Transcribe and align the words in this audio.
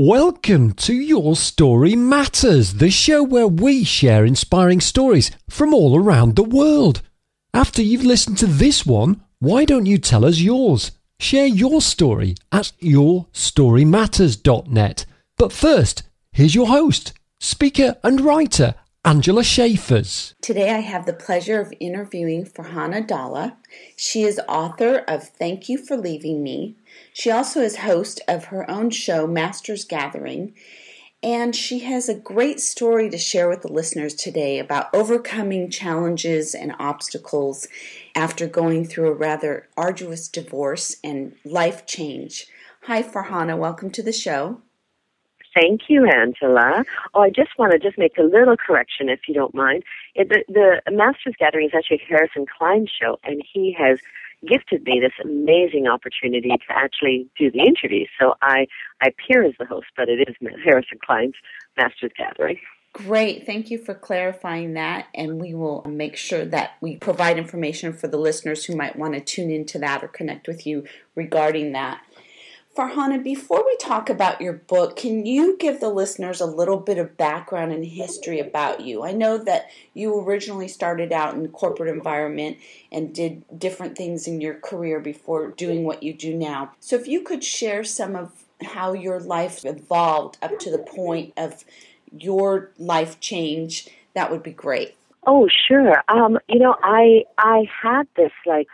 Welcome 0.00 0.74
to 0.74 0.94
Your 0.94 1.34
Story 1.34 1.96
Matters, 1.96 2.74
the 2.74 2.88
show 2.88 3.24
where 3.24 3.48
we 3.48 3.82
share 3.82 4.24
inspiring 4.24 4.80
stories 4.80 5.32
from 5.50 5.74
all 5.74 5.98
around 5.98 6.36
the 6.36 6.44
world. 6.44 7.02
After 7.52 7.82
you've 7.82 8.04
listened 8.04 8.38
to 8.38 8.46
this 8.46 8.86
one, 8.86 9.24
why 9.40 9.64
don't 9.64 9.86
you 9.86 9.98
tell 9.98 10.24
us 10.24 10.38
yours? 10.38 10.92
Share 11.18 11.48
your 11.48 11.80
story 11.80 12.36
at 12.52 12.70
yourstorymatters.net. 12.80 15.04
But 15.36 15.52
first, 15.52 16.04
here's 16.30 16.54
your 16.54 16.68
host, 16.68 17.12
speaker 17.40 17.96
and 18.04 18.20
writer, 18.20 18.76
Angela 19.04 19.42
Schaefers. 19.42 20.36
Today 20.40 20.70
I 20.70 20.78
have 20.78 21.06
the 21.06 21.12
pleasure 21.12 21.60
of 21.60 21.74
interviewing 21.80 22.44
Farhana 22.44 23.04
Dhalla. 23.04 23.56
She 23.96 24.22
is 24.22 24.40
author 24.48 24.98
of 25.08 25.24
Thank 25.24 25.68
You 25.68 25.76
for 25.76 25.96
Leaving 25.96 26.44
Me, 26.44 26.76
she 27.12 27.30
also 27.30 27.60
is 27.60 27.76
host 27.78 28.20
of 28.28 28.46
her 28.46 28.70
own 28.70 28.90
show, 28.90 29.26
Masters 29.26 29.84
Gathering, 29.84 30.54
and 31.22 31.54
she 31.54 31.80
has 31.80 32.08
a 32.08 32.14
great 32.14 32.60
story 32.60 33.10
to 33.10 33.18
share 33.18 33.48
with 33.48 33.62
the 33.62 33.72
listeners 33.72 34.14
today 34.14 34.58
about 34.58 34.94
overcoming 34.94 35.68
challenges 35.68 36.54
and 36.54 36.74
obstacles 36.78 37.66
after 38.14 38.46
going 38.46 38.84
through 38.84 39.08
a 39.08 39.14
rather 39.14 39.68
arduous 39.76 40.28
divorce 40.28 40.96
and 41.02 41.34
life 41.44 41.86
change. 41.86 42.46
Hi, 42.82 43.02
Farhana. 43.02 43.58
Welcome 43.58 43.90
to 43.90 44.02
the 44.02 44.12
show. 44.12 44.62
Thank 45.54 45.82
you, 45.88 46.06
Angela. 46.06 46.84
Oh, 47.14 47.22
I 47.22 47.30
just 47.30 47.58
want 47.58 47.72
to 47.72 47.78
just 47.78 47.98
make 47.98 48.16
a 48.16 48.22
little 48.22 48.56
correction, 48.56 49.08
if 49.08 49.20
you 49.26 49.34
don't 49.34 49.54
mind. 49.54 49.82
It, 50.14 50.28
the, 50.28 50.44
the 50.86 50.92
Masters 50.92 51.34
Gathering 51.38 51.66
is 51.66 51.72
actually 51.74 52.00
Harrison 52.08 52.46
Klein's 52.46 52.90
show, 52.90 53.18
and 53.24 53.42
he 53.52 53.72
has 53.76 53.98
gifted 54.46 54.84
me 54.84 55.00
this 55.00 55.12
amazing 55.24 55.86
opportunity 55.86 56.48
to 56.48 56.76
actually 56.76 57.28
do 57.38 57.50
the 57.50 57.60
interview. 57.60 58.06
So 58.20 58.34
I, 58.42 58.66
I 59.02 59.08
appear 59.08 59.44
as 59.44 59.54
the 59.58 59.66
host, 59.66 59.86
but 59.96 60.08
it 60.08 60.28
is 60.28 60.36
Harrison 60.64 60.98
Klein's 61.04 61.34
Masters 61.76 62.12
Gathering. 62.16 62.58
Great. 62.92 63.44
Thank 63.46 63.70
you 63.70 63.78
for 63.78 63.94
clarifying 63.94 64.74
that. 64.74 65.06
And 65.14 65.40
we 65.40 65.54
will 65.54 65.84
make 65.86 66.16
sure 66.16 66.44
that 66.46 66.72
we 66.80 66.96
provide 66.96 67.38
information 67.38 67.92
for 67.92 68.08
the 68.08 68.16
listeners 68.16 68.64
who 68.64 68.74
might 68.74 68.96
want 68.96 69.14
to 69.14 69.20
tune 69.20 69.50
into 69.50 69.78
that 69.78 70.02
or 70.02 70.08
connect 70.08 70.48
with 70.48 70.66
you 70.66 70.84
regarding 71.14 71.72
that. 71.72 72.00
Farhana, 72.78 73.20
before 73.20 73.66
we 73.66 73.76
talk 73.78 74.08
about 74.08 74.40
your 74.40 74.52
book, 74.52 74.94
can 74.94 75.26
you 75.26 75.56
give 75.58 75.80
the 75.80 75.88
listeners 75.88 76.40
a 76.40 76.46
little 76.46 76.76
bit 76.76 76.96
of 76.96 77.16
background 77.16 77.72
and 77.72 77.84
history 77.84 78.38
about 78.38 78.82
you? 78.82 79.02
I 79.02 79.10
know 79.10 79.36
that 79.36 79.68
you 79.94 80.16
originally 80.20 80.68
started 80.68 81.12
out 81.12 81.34
in 81.34 81.42
the 81.42 81.48
corporate 81.48 81.92
environment 81.92 82.58
and 82.92 83.12
did 83.12 83.42
different 83.58 83.98
things 83.98 84.28
in 84.28 84.40
your 84.40 84.54
career 84.54 85.00
before 85.00 85.50
doing 85.50 85.82
what 85.82 86.04
you 86.04 86.14
do 86.14 86.32
now. 86.32 86.70
So 86.78 86.94
if 86.94 87.08
you 87.08 87.22
could 87.22 87.42
share 87.42 87.82
some 87.82 88.14
of 88.14 88.30
how 88.62 88.92
your 88.92 89.18
life 89.18 89.64
evolved 89.64 90.38
up 90.40 90.60
to 90.60 90.70
the 90.70 90.78
point 90.78 91.32
of 91.36 91.64
your 92.16 92.70
life 92.78 93.18
change, 93.18 93.88
that 94.14 94.30
would 94.30 94.44
be 94.44 94.52
great. 94.52 94.94
Oh, 95.26 95.48
sure. 95.66 96.04
Um, 96.08 96.38
you 96.48 96.60
know, 96.60 96.76
I 96.82 97.24
I 97.38 97.64
had 97.82 98.06
this 98.16 98.30
like 98.46 98.68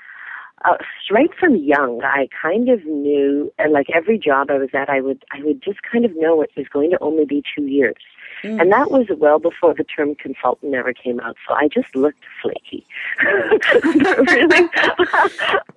uh, 0.64 0.76
straight 1.04 1.30
from 1.38 1.56
young, 1.56 2.00
I 2.02 2.28
kind 2.40 2.68
of 2.68 2.84
knew, 2.84 3.52
and 3.58 3.72
like 3.72 3.86
every 3.94 4.18
job 4.18 4.50
I 4.50 4.58
was 4.58 4.70
at, 4.72 4.88
I 4.88 5.00
would 5.00 5.24
I 5.32 5.42
would 5.44 5.62
just 5.62 5.80
kind 5.82 6.04
of 6.04 6.12
know 6.16 6.42
it 6.42 6.50
was 6.56 6.66
going 6.72 6.90
to 6.90 6.98
only 7.00 7.24
be 7.24 7.42
two 7.56 7.66
years. 7.66 7.96
Mm. 8.44 8.60
And 8.60 8.72
that 8.72 8.90
was 8.90 9.06
well 9.16 9.38
before 9.38 9.72
the 9.72 9.84
term 9.84 10.14
consultant 10.14 10.74
ever 10.74 10.92
came 10.92 11.18
out. 11.20 11.36
So 11.48 11.54
I 11.54 11.68
just 11.68 11.96
looked 11.96 12.24
flaky. 12.42 12.86
really, 13.24 14.68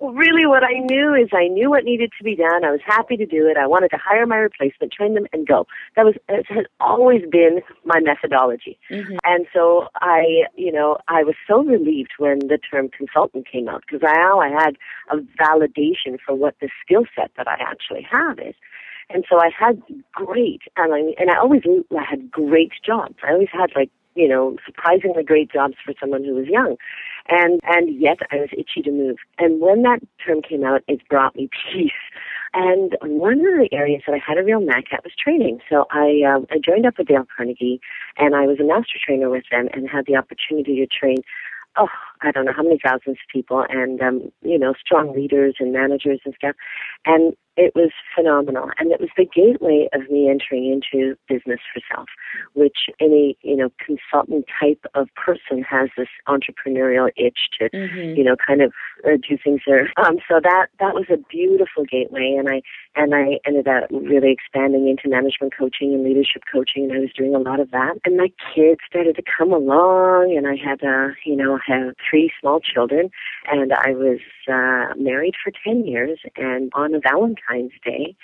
really 0.00 0.46
what 0.46 0.62
I 0.62 0.78
knew 0.80 1.14
is 1.14 1.30
I 1.32 1.48
knew 1.48 1.70
what 1.70 1.84
needed 1.84 2.12
to 2.18 2.24
be 2.24 2.36
done. 2.36 2.64
I 2.64 2.70
was 2.70 2.80
happy 2.84 3.16
to 3.16 3.24
do 3.24 3.48
it. 3.48 3.56
I 3.56 3.66
wanted 3.66 3.88
to 3.92 3.96
hire 3.96 4.26
my 4.26 4.36
replacement, 4.36 4.92
train 4.92 5.14
them, 5.14 5.26
and 5.32 5.46
go. 5.46 5.66
That 5.96 6.04
was, 6.04 6.14
it 6.28 6.46
has 6.50 6.66
always 6.78 7.22
been 7.30 7.62
my 7.86 8.00
methodology. 8.00 8.78
Mm-hmm. 8.90 9.16
And 9.24 9.46
so 9.52 9.88
I, 9.94 10.44
you 10.54 10.70
know, 10.70 10.98
I 11.08 11.24
was 11.24 11.36
so 11.46 11.64
relieved 11.64 12.12
when 12.18 12.40
the 12.40 12.58
term 12.58 12.90
consultant 12.90 13.48
came 13.50 13.68
out 13.68 13.82
because 13.86 14.02
now 14.02 14.40
I 14.40 14.48
had 14.50 14.76
a 15.10 15.16
validation 15.42 16.18
for 16.24 16.34
what 16.34 16.54
the 16.60 16.68
skill 16.84 17.06
set 17.16 17.30
that 17.38 17.48
I 17.48 17.56
actually 17.60 18.06
have 18.10 18.38
is. 18.38 18.54
And 19.10 19.24
so 19.28 19.38
I 19.38 19.50
had 19.56 19.82
great, 20.12 20.60
and 20.76 20.92
I, 20.94 20.98
and 21.18 21.30
I 21.30 21.38
always 21.38 21.62
I 21.96 22.04
had 22.08 22.30
great 22.30 22.72
jobs. 22.84 23.16
I 23.26 23.32
always 23.32 23.48
had 23.52 23.70
like, 23.74 23.90
you 24.14 24.28
know, 24.28 24.56
surprisingly 24.66 25.22
great 25.22 25.50
jobs 25.50 25.74
for 25.84 25.94
someone 25.98 26.24
who 26.24 26.34
was 26.34 26.46
young. 26.46 26.76
And, 27.28 27.60
and 27.64 28.00
yet 28.00 28.18
I 28.30 28.36
was 28.36 28.48
itchy 28.52 28.82
to 28.82 28.90
move. 28.90 29.16
And 29.38 29.60
when 29.60 29.82
that 29.82 30.00
term 30.24 30.42
came 30.42 30.64
out, 30.64 30.82
it 30.88 31.06
brought 31.08 31.36
me 31.36 31.48
peace. 31.72 31.92
And 32.54 32.96
one 33.02 33.40
of 33.40 33.60
the 33.60 33.68
areas 33.72 34.02
that 34.06 34.14
I 34.14 34.20
had 34.26 34.38
a 34.38 34.44
real 34.44 34.60
knack 34.60 34.86
at 34.92 35.04
was 35.04 35.12
training. 35.22 35.60
So 35.68 35.86
I, 35.90 36.22
um, 36.26 36.46
I 36.50 36.56
joined 36.58 36.86
up 36.86 36.96
with 36.98 37.06
Dale 37.06 37.26
Carnegie 37.36 37.80
and 38.16 38.34
I 38.34 38.46
was 38.46 38.58
a 38.58 38.64
master 38.64 38.98
trainer 39.04 39.28
with 39.28 39.44
them 39.50 39.68
and 39.74 39.88
had 39.88 40.06
the 40.06 40.16
opportunity 40.16 40.76
to 40.76 40.86
train 40.86 41.18
oh, 41.78 41.88
I 42.22 42.32
don't 42.32 42.44
know 42.44 42.52
how 42.54 42.62
many 42.62 42.78
thousands 42.82 43.18
of 43.22 43.32
people 43.32 43.64
and, 43.68 44.00
um, 44.02 44.32
you 44.42 44.58
know, 44.58 44.74
strong 44.80 45.14
leaders 45.14 45.56
and 45.60 45.72
managers 45.72 46.20
and 46.24 46.34
stuff. 46.34 46.56
And 47.06 47.34
it 47.58 47.74
was 47.74 47.90
phenomenal. 48.14 48.70
And 48.78 48.92
it 48.92 49.00
was 49.00 49.10
the 49.16 49.26
gateway 49.26 49.88
of 49.92 50.08
me 50.08 50.30
entering 50.30 50.70
into 50.70 51.16
business 51.28 51.58
for 51.74 51.82
self, 51.92 52.06
which 52.54 52.86
any, 53.00 53.36
you 53.42 53.56
know, 53.56 53.70
consultant 53.84 54.46
type 54.60 54.84
of 54.94 55.08
person 55.16 55.64
has 55.68 55.90
this 55.96 56.06
entrepreneurial 56.28 57.10
itch 57.16 57.50
to, 57.58 57.68
mm-hmm. 57.68 58.16
you 58.16 58.22
know, 58.22 58.36
kind 58.46 58.62
of 58.62 58.72
uh, 59.04 59.18
do 59.28 59.36
things 59.42 59.62
there. 59.66 59.92
Um, 59.96 60.18
so 60.28 60.38
that, 60.40 60.68
that 60.78 60.94
was 60.94 61.06
a 61.10 61.16
beautiful 61.16 61.84
gateway. 61.84 62.36
And 62.38 62.48
I, 62.48 62.62
and 62.94 63.12
I 63.12 63.40
ended 63.44 63.66
up 63.66 63.90
really 63.90 64.30
expanding 64.30 64.88
into 64.88 65.08
management 65.08 65.52
coaching 65.58 65.92
and 65.92 66.04
leadership 66.04 66.42
coaching. 66.50 66.84
And 66.84 66.92
I 66.92 67.00
was 67.00 67.10
doing 67.16 67.34
a 67.34 67.40
lot 67.40 67.58
of 67.58 67.72
that. 67.72 67.98
And 68.04 68.16
my 68.16 68.30
kids 68.54 68.80
started 68.88 69.16
to 69.16 69.22
come 69.36 69.52
along 69.52 70.32
and 70.36 70.46
I 70.46 70.54
had, 70.54 70.84
uh, 70.84 71.14
you 71.26 71.34
know, 71.34 71.58
have 71.66 71.94
three 72.08 72.30
small 72.40 72.60
children 72.60 73.10
and 73.50 73.72
I 73.72 73.90
was, 73.90 74.20
uh, 74.46 74.94
married 74.96 75.34
for 75.42 75.52
10 75.64 75.84
years 75.84 76.20
and 76.36 76.70
on 76.74 76.94
a 76.94 77.00
Valentine 77.00 77.47
Valentine's 77.48 77.72
Day 77.84 78.16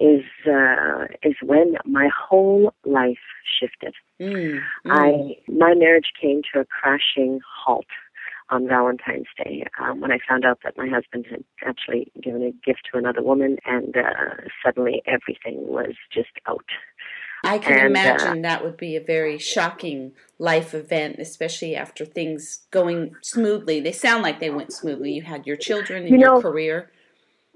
is 0.00 0.24
uh, 0.46 1.06
is 1.22 1.34
when 1.42 1.76
my 1.84 2.08
whole 2.16 2.72
life 2.84 3.18
shifted. 3.60 3.94
Mm, 4.20 4.60
mm. 4.60 4.60
I 4.86 5.36
my 5.50 5.74
marriage 5.74 6.12
came 6.20 6.42
to 6.52 6.60
a 6.60 6.64
crashing 6.64 7.40
halt 7.64 7.86
on 8.50 8.66
Valentine's 8.66 9.26
Day 9.36 9.64
um, 9.80 10.00
when 10.00 10.12
I 10.12 10.18
found 10.26 10.44
out 10.44 10.60
that 10.64 10.76
my 10.76 10.88
husband 10.88 11.26
had 11.30 11.44
actually 11.66 12.10
given 12.22 12.42
a 12.42 12.52
gift 12.64 12.88
to 12.92 12.98
another 12.98 13.22
woman, 13.22 13.58
and 13.66 13.96
uh, 13.96 14.34
suddenly 14.64 15.02
everything 15.06 15.66
was 15.66 15.94
just 16.12 16.30
out. 16.46 16.64
I 17.44 17.58
can 17.58 17.72
and, 17.74 17.82
uh, 17.82 18.00
imagine 18.00 18.44
uh, 18.44 18.48
that 18.48 18.64
would 18.64 18.76
be 18.76 18.96
a 18.96 19.00
very 19.00 19.38
shocking 19.38 20.12
life 20.38 20.74
event, 20.74 21.16
especially 21.18 21.76
after 21.76 22.04
things 22.04 22.66
going 22.72 23.14
smoothly. 23.22 23.80
They 23.80 23.92
sound 23.92 24.22
like 24.22 24.40
they 24.40 24.50
went 24.50 24.72
smoothly. 24.72 25.12
You 25.12 25.22
had 25.22 25.46
your 25.46 25.56
children 25.56 26.02
and 26.02 26.10
you 26.10 26.18
know, 26.18 26.34
your 26.34 26.42
career 26.42 26.90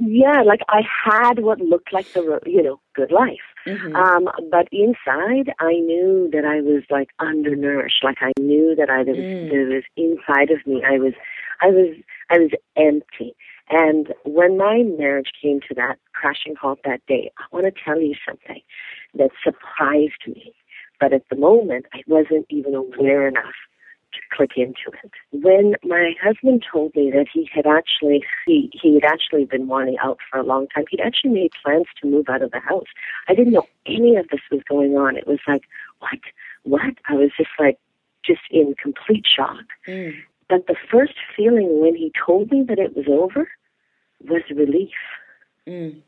yeah, 0.05 0.43
like 0.43 0.61
I 0.69 0.83
had 1.05 1.41
what 1.41 1.61
looked 1.61 1.93
like 1.93 2.13
the 2.13 2.41
you 2.45 2.63
know 2.63 2.81
good 2.95 3.13
life, 3.13 3.47
mm-hmm. 3.67 3.95
um, 3.95 4.29
but 4.51 4.69
inside 4.73 5.53
I 5.61 5.75
knew 5.75 6.29
that 6.33 6.45
I 6.45 6.61
was 6.61 6.83
like 6.91 7.11
undernourished. 7.21 8.03
Like 8.03 8.19
I 8.21 8.33
knew 8.41 8.75
that 8.77 8.91
I 8.91 9.05
there 9.05 9.15
was, 9.15 9.25
mm. 9.25 9.51
there 9.51 9.67
was 9.67 9.85
inside 9.97 10.51
of 10.51 10.67
me 10.67 10.83
I 10.85 10.99
was 10.99 11.13
I 11.61 11.69
was 11.69 11.95
I 12.31 12.39
was 12.39 12.51
empty. 12.77 13.37
And 13.71 14.13
when 14.25 14.59
my 14.59 14.83
marriage 14.83 15.31
came 15.41 15.61
to 15.69 15.75
that 15.77 15.99
crashing 16.13 16.57
halt 16.61 16.81
that 16.85 17.01
day, 17.07 17.31
I 17.39 17.45
want 17.53 17.67
to 17.67 17.83
tell 17.85 18.01
you 18.01 18.15
something 18.27 18.61
that 19.15 19.31
surprised 19.43 20.27
me. 20.27 20.53
But 21.01 21.13
at 21.13 21.23
the 21.31 21.37
moment, 21.37 21.87
I 21.95 22.03
wasn't 22.07 22.47
even 22.51 22.75
aware 22.75 23.27
enough 23.27 23.55
to 24.13 24.21
click 24.31 24.53
into 24.57 24.91
it. 25.03 25.11
When 25.33 25.75
my 25.85 26.15
husband 26.23 26.65
told 26.71 26.95
me 26.95 27.11
that 27.11 27.27
he 27.33 27.49
had 27.53 27.67
actually 27.67 28.25
he, 28.47 28.71
he 28.73 28.95
had 28.95 29.05
actually 29.05 29.45
been 29.45 29.67
wanting 29.67 29.97
out 30.03 30.19
for 30.31 30.39
a 30.39 30.45
long 30.45 30.69
time, 30.69 30.85
he'd 30.91 31.01
actually 31.01 31.33
made 31.33 31.53
plans 31.63 31.87
to 32.01 32.09
move 32.09 32.29
out 32.29 32.43
of 32.43 32.51
the 32.51 32.61
house. 32.61 32.87
I 33.29 33.35
didn't 33.35 33.53
know 33.53 33.67
any 33.87 34.17
of 34.17 34.29
this 34.29 34.41
was 34.51 34.61
going 34.69 34.97
on. 34.97 35.17
It 35.17 35.27
was 35.27 35.41
like, 35.47 35.63
what? 35.99 36.21
What? 36.65 36.95
I 37.09 37.15
was 37.15 37.31
just 37.37 37.51
like 37.59 37.79
just 38.25 38.43
in 38.51 38.75
complete 38.81 39.25
shock. 39.27 39.65
Mm. 39.89 40.15
But 40.49 40.67
the 40.67 40.77
first 40.91 41.15
feeling 41.37 41.81
when 41.81 41.97
he 41.97 42.13
told 42.27 42.51
me 42.51 42.65
that 42.69 42.79
it 42.79 42.97
was 42.97 43.07
over 43.09 43.49
was 44.21 44.43
relief. 44.55 44.91
Mm. 45.67 46.03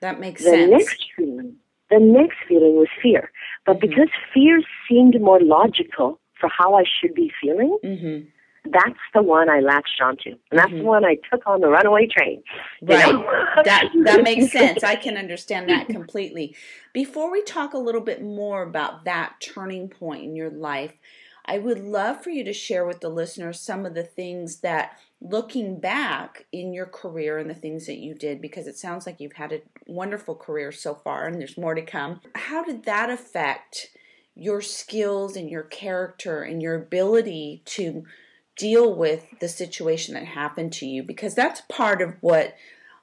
That 0.00 0.20
makes 0.20 0.44
the 0.44 0.50
sense. 0.50 0.70
The 0.70 0.76
next 0.76 1.06
feeling, 1.16 1.56
the 1.90 1.98
next 1.98 2.36
feeling 2.48 2.76
was 2.76 2.88
fear. 3.02 3.30
But 3.64 3.78
mm-hmm. 3.78 3.88
because 3.88 4.08
fear 4.32 4.60
seemed 4.88 5.20
more 5.20 5.40
logical 5.40 6.20
for 6.40 6.48
how 6.48 6.74
I 6.74 6.84
should 7.00 7.14
be 7.14 7.30
feeling, 7.40 7.78
mm-hmm. 7.82 8.70
that's 8.70 8.98
the 9.14 9.22
one 9.22 9.48
I 9.48 9.60
latched 9.60 10.00
onto. 10.02 10.30
And 10.50 10.58
that's 10.58 10.68
mm-hmm. 10.68 10.78
the 10.78 10.84
one 10.84 11.04
I 11.04 11.16
took 11.30 11.46
on 11.46 11.60
the 11.60 11.68
runaway 11.68 12.06
train. 12.06 12.42
Right. 12.82 13.64
that 13.64 13.88
that 14.04 14.22
makes 14.22 14.52
sense. 14.52 14.84
I 14.84 14.96
can 14.96 15.16
understand 15.16 15.68
that 15.70 15.88
completely. 15.88 16.56
Before 16.92 17.30
we 17.30 17.42
talk 17.42 17.74
a 17.74 17.78
little 17.78 18.00
bit 18.00 18.22
more 18.22 18.62
about 18.62 19.04
that 19.04 19.34
turning 19.40 19.88
point 19.88 20.24
in 20.24 20.36
your 20.36 20.50
life, 20.50 20.92
I 21.46 21.58
would 21.58 21.78
love 21.78 22.22
for 22.22 22.30
you 22.30 22.44
to 22.44 22.52
share 22.52 22.84
with 22.84 23.00
the 23.00 23.08
listeners 23.08 23.60
some 23.60 23.86
of 23.86 23.94
the 23.94 24.02
things 24.02 24.56
that, 24.56 24.98
looking 25.20 25.78
back 25.78 26.44
in 26.52 26.74
your 26.74 26.86
career 26.86 27.38
and 27.38 27.48
the 27.48 27.54
things 27.54 27.86
that 27.86 27.98
you 27.98 28.14
did, 28.14 28.42
because 28.42 28.66
it 28.66 28.76
sounds 28.76 29.06
like 29.06 29.20
you've 29.20 29.34
had 29.34 29.52
a 29.52 29.62
wonderful 29.86 30.34
career 30.34 30.70
so 30.72 30.94
far 30.94 31.26
and 31.26 31.40
there's 31.40 31.56
more 31.56 31.74
to 31.74 31.82
come. 31.82 32.20
How 32.34 32.64
did 32.64 32.84
that 32.84 33.08
affect 33.08 33.90
your 34.36 34.60
skills 34.60 35.34
and 35.36 35.50
your 35.50 35.62
character 35.62 36.42
and 36.42 36.62
your 36.62 36.74
ability 36.74 37.62
to 37.64 38.04
deal 38.56 38.94
with 38.94 39.26
the 39.40 39.48
situation 39.48 40.14
that 40.14 40.26
happened 40.26 40.72
to 40.74 40.86
you? 40.86 41.02
Because 41.02 41.34
that's 41.34 41.62
part 41.62 42.02
of 42.02 42.16
what 42.20 42.54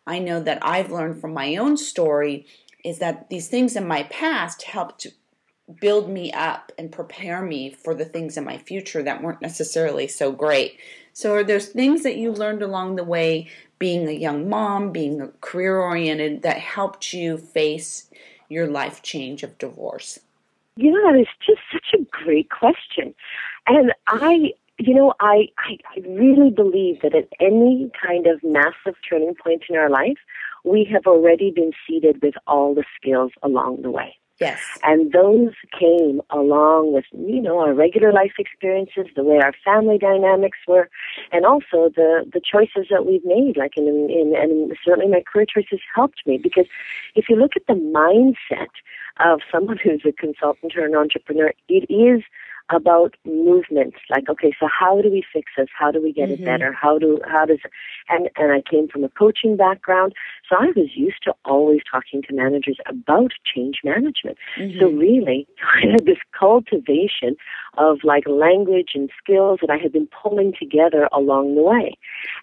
I 0.06 0.20
know 0.20 0.40
that 0.42 0.60
I've 0.62 0.92
learned 0.92 1.20
from 1.20 1.34
my 1.34 1.56
own 1.56 1.78
story 1.78 2.46
is 2.84 3.00
that 3.00 3.30
these 3.30 3.48
things 3.48 3.76
in 3.76 3.88
my 3.88 4.04
past 4.04 4.64
helped 4.64 5.02
to 5.02 5.12
build 5.80 6.10
me 6.10 6.32
up 6.32 6.72
and 6.78 6.92
prepare 6.92 7.42
me 7.42 7.72
for 7.72 7.96
the 7.96 8.06
things 8.06 8.38
in 8.38 8.44
my 8.44 8.58
future 8.58 9.02
that 9.02 9.24
weren't 9.24 9.42
necessarily 9.42 10.08
so 10.08 10.32
great. 10.32 10.78
So, 11.14 11.34
are 11.36 11.44
there 11.44 11.60
things 11.60 12.04
that 12.04 12.18
you 12.18 12.32
learned 12.32 12.62
along 12.62 12.96
the 12.96 13.04
way, 13.04 13.48
being 13.80 14.08
a 14.08 14.12
young 14.12 14.50
mom, 14.50 14.92
being 14.92 15.32
career 15.42 15.78
oriented, 15.78 16.42
that 16.42 16.58
helped 16.58 17.14
you 17.14 17.38
face 17.38 18.10
your 18.50 18.68
life 18.68 19.02
change 19.02 19.44
of 19.44 19.58
divorce? 19.58 20.20
You 20.76 20.92
know, 20.92 21.12
that 21.12 21.20
is 21.20 21.28
just 21.46 21.62
such 21.72 22.00
a 22.00 22.04
great 22.24 22.50
question. 22.50 23.14
And 23.68 23.94
I, 24.08 24.54
you 24.80 24.94
know, 24.94 25.14
I, 25.20 25.48
I, 25.60 25.78
I 25.96 26.00
really 26.08 26.50
believe 26.50 27.02
that 27.02 27.16
at 27.16 27.28
any 27.40 27.92
kind 28.02 28.26
of 28.28 28.44
massive 28.44 28.96
turning 29.08 29.36
point 29.36 29.64
in 29.70 29.76
our 29.76 29.90
life, 29.90 30.18
we 30.64 30.88
have 30.92 31.06
already 31.06 31.52
been 31.52 31.74
seeded 31.88 32.22
with 32.22 32.36
all 32.48 32.74
the 32.74 32.86
skills 33.00 33.32
along 33.44 33.84
the 33.84 33.92
way. 33.92 34.16
Yes. 34.40 34.60
And 34.82 35.12
those 35.12 35.54
came 35.80 36.22
along 36.32 36.94
with, 36.94 37.06
you 37.12 37.42
know, 37.42 37.60
our 37.60 37.74
regular 37.74 38.12
life 38.12 38.34
experiences, 38.40 39.06
the 39.16 39.24
way 39.24 39.38
our 39.38 39.54
family 39.64 39.98
dynamics 39.98 40.58
were, 40.68 40.90
and 41.32 41.46
also 41.46 41.92
the, 41.96 42.26
the 42.34 42.42
choices 42.42 42.88
that 42.90 43.06
we've 43.06 43.26
made. 43.26 43.58
Like, 43.58 43.78
in, 43.78 43.88
in, 43.88 44.34
and 44.36 44.76
certainly 44.84 45.10
my 45.10 45.22
career 45.22 45.46
choices 45.46 45.80
helped 45.94 46.26
me 46.26 46.40
because 46.42 46.66
if 47.16 47.26
you 47.30 47.36
look 47.36 47.56
at 47.56 47.68
the 47.68 47.74
mindset 47.74 48.70
of 49.20 49.42
someone 49.52 49.78
who's 49.84 50.02
a 50.06 50.12
consultant 50.12 50.74
or 50.76 50.86
an 50.86 50.96
entrepreneur, 50.96 51.54
it 51.70 51.86
is 51.90 52.24
about 52.70 53.16
movement. 53.26 53.94
Like, 54.10 54.30
okay, 54.30 54.54
so 54.60 54.68
how 54.68 55.02
do 55.02 55.10
we 55.10 55.24
fix 55.34 55.52
this? 55.58 55.68
How 55.78 55.92
do 55.92 56.02
we 56.02 56.14
get 56.14 56.30
mm-hmm. 56.30 56.44
it 56.44 56.46
better? 56.46 56.74
How 56.74 56.98
do 56.98 57.20
how 57.30 57.46
does 57.46 57.60
and 58.10 58.30
and 58.38 58.52
I 58.52 58.62
came 58.70 58.88
from 58.88 59.04
a 59.04 59.10
coaching 59.10 59.58
background, 59.58 60.14
so 60.50 60.56
I 60.58 60.68
was 60.76 60.90
used 60.96 61.24
to 61.24 61.34
always 61.46 61.82
talking 61.90 62.22
to 62.24 62.34
managers 62.34 62.78
about 62.88 63.32
change 63.54 63.80
management. 63.84 64.38
Mm-hmm. 64.58 64.80
So 64.80 64.88
really, 64.88 65.48
I 65.74 65.92
had 65.92 66.06
this 66.06 66.18
cultivation 66.38 67.36
of 67.78 68.00
like 68.04 68.24
language 68.28 68.92
and 68.96 69.10
skills 69.22 69.60
that 69.62 69.70
I 69.70 69.78
had 69.78 69.92
been 69.92 70.08
pulling 70.08 70.54
together 70.58 71.10
along 71.12 71.56
the 71.56 71.64
way. 71.64 71.98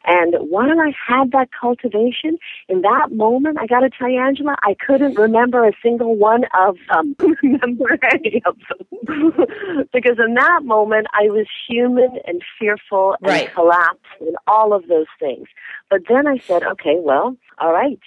And 0.05 0.35
while 0.41 0.81
I 0.81 0.93
had 1.07 1.31
that 1.33 1.51
cultivation, 1.59 2.39
in 2.69 2.83
that 2.83 3.13
moment, 3.13 3.59
I 3.61 3.67
got 3.67 3.81
to 3.81 3.91
tell 3.91 4.11
you, 4.11 4.21
Angela, 4.21 4.57
I 4.63 4.75
couldn't 4.75 5.17
remember 5.17 5.65
a 5.65 5.73
single 5.83 6.17
one 6.17 6.45
of 6.59 6.77
them. 6.91 7.17
remember 7.43 7.99
any 8.13 8.43
of 8.45 8.57
them 8.69 8.90
because 9.93 10.19
in 10.19 10.35
that 10.35 10.61
moment 10.65 11.07
I 11.12 11.25
was 11.29 11.47
human 11.69 12.19
and 12.27 12.43
fearful 12.59 13.17
and 13.21 13.29
right. 13.29 13.55
collapsed 13.55 14.05
and 14.21 14.37
all 14.47 14.73
of 14.73 14.89
those 14.89 15.07
things. 15.19 15.49
But 15.89 16.03
then 16.09 16.27
I 16.27 16.39
said, 16.39 16.62
okay, 16.62 16.97
well, 16.99 17.37
all 17.59 17.73
right, 17.73 18.01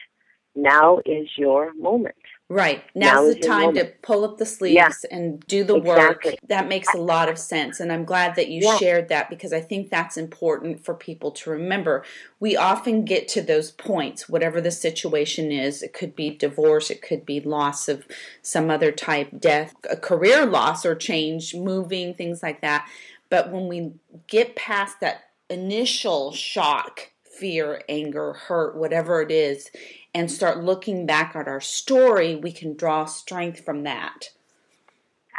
now 0.55 0.99
is 1.05 1.29
your 1.37 1.73
moment. 1.75 2.15
Right. 2.49 2.83
Now's 2.93 3.27
now 3.27 3.33
the 3.33 3.39
time 3.39 3.73
to 3.75 3.85
pull 4.01 4.25
up 4.25 4.37
the 4.37 4.45
sleeves 4.45 4.75
yeah. 4.75 4.91
and 5.09 5.39
do 5.47 5.63
the 5.63 5.77
exactly. 5.77 6.31
work. 6.31 6.39
That 6.49 6.67
makes 6.67 6.93
a 6.93 6.97
lot 6.97 7.29
of 7.29 7.39
sense. 7.39 7.79
And 7.79 7.91
I'm 7.91 8.03
glad 8.03 8.35
that 8.35 8.49
you 8.49 8.61
yeah. 8.63 8.77
shared 8.77 9.09
that 9.09 9.29
because 9.29 9.53
I 9.53 9.61
think 9.61 9.89
that's 9.89 10.17
important 10.17 10.83
for 10.83 10.93
people 10.93 11.31
to 11.31 11.49
remember. 11.49 12.03
We 12.39 12.57
often 12.57 13.05
get 13.05 13.27
to 13.29 13.41
those 13.41 13.71
points, 13.71 14.27
whatever 14.27 14.59
the 14.59 14.71
situation 14.71 15.51
is. 15.51 15.81
It 15.81 15.93
could 15.93 16.15
be 16.15 16.31
divorce, 16.31 16.91
it 16.91 17.01
could 17.01 17.25
be 17.25 17.39
loss 17.39 17.87
of 17.87 18.05
some 18.41 18.69
other 18.69 18.91
type, 18.91 19.29
death, 19.39 19.73
a 19.89 19.95
career 19.95 20.45
loss 20.45 20.85
or 20.85 20.95
change, 20.95 21.55
moving, 21.55 22.13
things 22.13 22.43
like 22.43 22.61
that. 22.61 22.87
But 23.29 23.51
when 23.51 23.67
we 23.67 23.93
get 24.27 24.55
past 24.55 24.99
that 24.99 25.29
initial 25.49 26.33
shock, 26.33 27.12
fear, 27.39 27.81
anger, 27.89 28.33
hurt, 28.33 28.75
whatever 28.75 29.21
it 29.21 29.31
is, 29.31 29.69
and 30.13 30.31
start 30.31 30.63
looking 30.63 31.05
back 31.05 31.35
at 31.35 31.47
our 31.47 31.61
story, 31.61 32.35
we 32.35 32.51
can 32.51 32.75
draw 32.75 33.05
strength 33.05 33.63
from 33.65 33.83
that. 33.83 34.29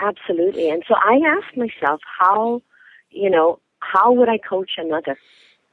Absolutely. 0.00 0.70
And 0.70 0.82
so 0.88 0.94
I 0.94 1.20
asked 1.24 1.56
myself, 1.56 2.00
how, 2.18 2.62
you 3.10 3.30
know, 3.30 3.60
how 3.78 4.12
would 4.12 4.28
I 4.28 4.38
coach 4.38 4.72
another? 4.76 5.16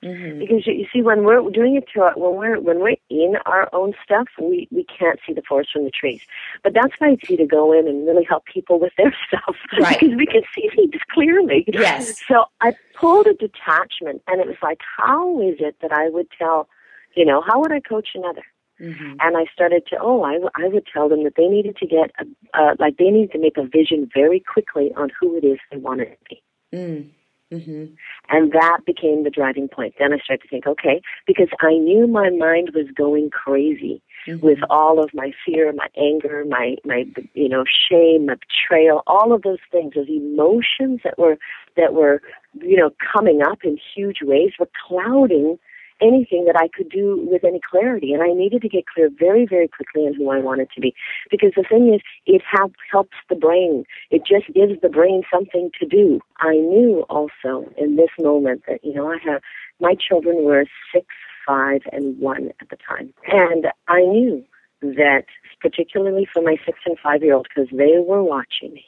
Mm-hmm. 0.04 0.40
Because 0.40 0.66
you, 0.66 0.74
you 0.74 0.88
see, 0.92 1.04
when 1.04 1.24
we're 1.24 1.48
doing 1.52 1.76
it 1.76 1.86
to 1.94 2.02
our, 2.02 2.14
when 2.18 2.36
we're 2.36 2.60
when 2.60 2.80
we're 2.80 2.96
in 3.10 3.36
our 3.46 3.70
own 3.72 3.94
stuff, 4.04 4.28
we 4.42 4.68
we 4.72 4.84
can't 4.84 5.20
see 5.26 5.34
the 5.34 5.44
forest 5.48 5.72
from 5.74 5.84
the 5.84 5.92
trees. 5.92 6.22
But 6.64 6.74
that's 6.74 6.94
why 6.98 7.12
it's 7.12 7.24
easy 7.26 7.38
to 7.38 7.46
go 7.46 7.72
in 7.72 7.88
and 7.88 8.08
really 8.08 8.24
help 8.24 8.46
people 8.46 8.80
with 8.80 8.94
their 8.98 9.16
stuff 9.28 9.56
right. 9.80 10.00
because 10.00 10.16
we 10.18 10.26
can 10.26 10.42
see 10.56 10.70
things 10.76 11.02
clearly. 11.12 11.66
Yes. 11.68 12.20
So 12.28 12.46
I 12.62 12.74
pulled 12.96 13.28
a 13.28 13.34
detachment, 13.34 14.24
and 14.28 14.42
it 14.42 14.48
was 14.48 14.58
like, 14.64 14.80
how 14.98 15.40
is 15.42 15.58
it 15.60 15.76
that 15.82 15.92
I 15.92 16.10
would 16.10 16.28
tell, 16.38 16.68
you 17.16 17.26
know, 17.26 17.42
how 17.42 17.60
would 17.60 17.72
I 17.72 17.80
coach 17.80 18.10
another? 18.16 18.44
Mm-hmm. 18.80 19.18
And 19.20 19.38
I 19.38 19.46
started 19.54 19.86
to, 19.92 19.98
oh, 20.02 20.24
I, 20.24 20.40
I 20.56 20.68
would 20.68 20.88
tell 20.92 21.08
them 21.08 21.24
that 21.24 21.34
they 21.38 21.48
needed 21.48 21.78
to 21.78 21.86
get, 21.86 22.12
a, 22.20 22.60
uh, 22.60 22.76
like, 22.80 22.98
they 22.98 23.12
needed 23.12 23.32
to 23.34 23.40
make 23.40 23.58
a 23.58 23.64
vision 23.64 24.10
very 24.12 24.40
quickly 24.40 24.92
on 24.98 25.12
who 25.20 25.38
it 25.38 25.44
is 25.44 25.60
they 25.70 25.78
wanted 25.78 26.06
to 26.06 26.18
be. 26.28 26.44
Mm. 26.74 27.10
Mm-hmm. 27.52 27.94
And 28.30 28.52
that 28.54 28.80
became 28.86 29.24
the 29.24 29.30
driving 29.30 29.68
point. 29.68 29.96
Then 30.00 30.14
I 30.14 30.20
started 30.20 30.44
to 30.44 30.48
think, 30.48 30.68
okay, 30.68 31.02
because 31.28 31.50
I 31.60 31.74
knew 31.74 32.08
my 32.08 32.30
mind 32.30 32.72
was 32.74 32.88
going 32.96 33.30
crazy 33.30 34.02
mm-hmm. 34.26 34.46
with 34.46 34.60
all 34.70 35.04
of 35.04 35.10
my 35.14 35.32
fear, 35.46 35.72
my 35.74 35.88
anger, 35.98 36.46
my 36.48 36.78
my 36.86 37.06
you 37.34 37.50
know 37.50 37.66
shame, 37.90 38.28
my 38.28 38.36
betrayal, 38.36 39.04
all 39.06 39.34
of 39.34 39.42
those 39.42 39.60
things, 39.72 39.94
those 39.96 40.10
emotions 40.10 41.02
that 41.04 41.20
were 41.20 41.38
that 41.76 41.94
were 41.94 42.22
you 42.62 42.78
know 42.78 42.92
coming 43.14 43.42
up 43.42 43.60
in 43.64 43.78
huge 43.96 44.20
ways 44.22 44.52
were 44.60 44.70
clouding 44.88 45.58
anything 46.02 46.46
that 46.46 46.56
I 46.56 46.68
could 46.68 46.90
do 46.90 47.26
with 47.30 47.44
any 47.44 47.60
clarity. 47.60 48.14
And 48.14 48.24
I 48.24 48.34
needed 48.34 48.62
to 48.64 48.70
get 48.70 48.88
clear 48.88 49.10
very, 49.10 49.46
very 49.46 49.68
quickly 49.68 50.04
on 50.04 50.14
who 50.14 50.30
I 50.30 50.40
wanted 50.40 50.70
to 50.76 50.82
be. 50.82 50.94
Because 51.30 51.52
the 51.56 51.64
thing 51.64 51.94
is, 51.94 52.02
it 52.26 52.42
help, 52.50 52.74
helps 52.92 53.18
the 53.30 53.36
brain. 53.36 53.86
It 54.10 54.24
just 54.26 54.54
gives 54.54 54.82
the 54.82 54.90
brain 54.90 55.24
something 55.32 55.72
to 55.80 55.86
do. 55.86 56.20
I 56.40 56.54
knew 56.54 57.06
also 57.10 57.72
in 57.78 57.96
this 57.96 58.10
moment 58.20 58.64
that, 58.68 58.84
you 58.84 58.94
know, 58.94 59.12
I 59.12 59.18
have, 59.26 59.42
my 59.80 59.96
children 59.96 60.44
were 60.44 60.66
six, 60.94 61.06
five, 61.46 61.82
and 61.92 62.20
one 62.20 62.52
at 62.60 62.70
the 62.70 62.78
time. 62.78 63.14
And 63.28 63.68
I 63.88 64.02
knew 64.02 64.44
that, 64.82 65.26
particularly 65.62 66.28
for 66.32 66.42
my 66.42 66.58
six 66.66 66.80
and 66.86 66.98
five 67.00 67.22
year 67.22 67.36
old, 67.36 67.48
because 67.54 67.70
they 67.72 68.00
were 68.00 68.24
watching 68.24 68.74
me, 68.74 68.86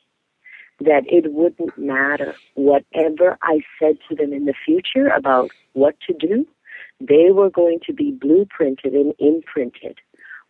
that 0.79 1.03
it 1.08 1.32
wouldn't 1.32 1.77
matter 1.77 2.36
whatever 2.55 3.38
I 3.41 3.60
said 3.79 3.98
to 4.10 4.15
them 4.15 4.34
in 4.34 4.46
the 4.46 4.55
future 4.65 5.08
about 5.08 5.51
what 5.74 5.96
to 6.08 6.13
do 6.13 6.48
they 7.07 7.31
were 7.31 7.50
going 7.50 7.79
to 7.86 7.93
be 7.93 8.12
blueprinted 8.12 8.93
and 8.95 9.13
imprinted 9.19 10.00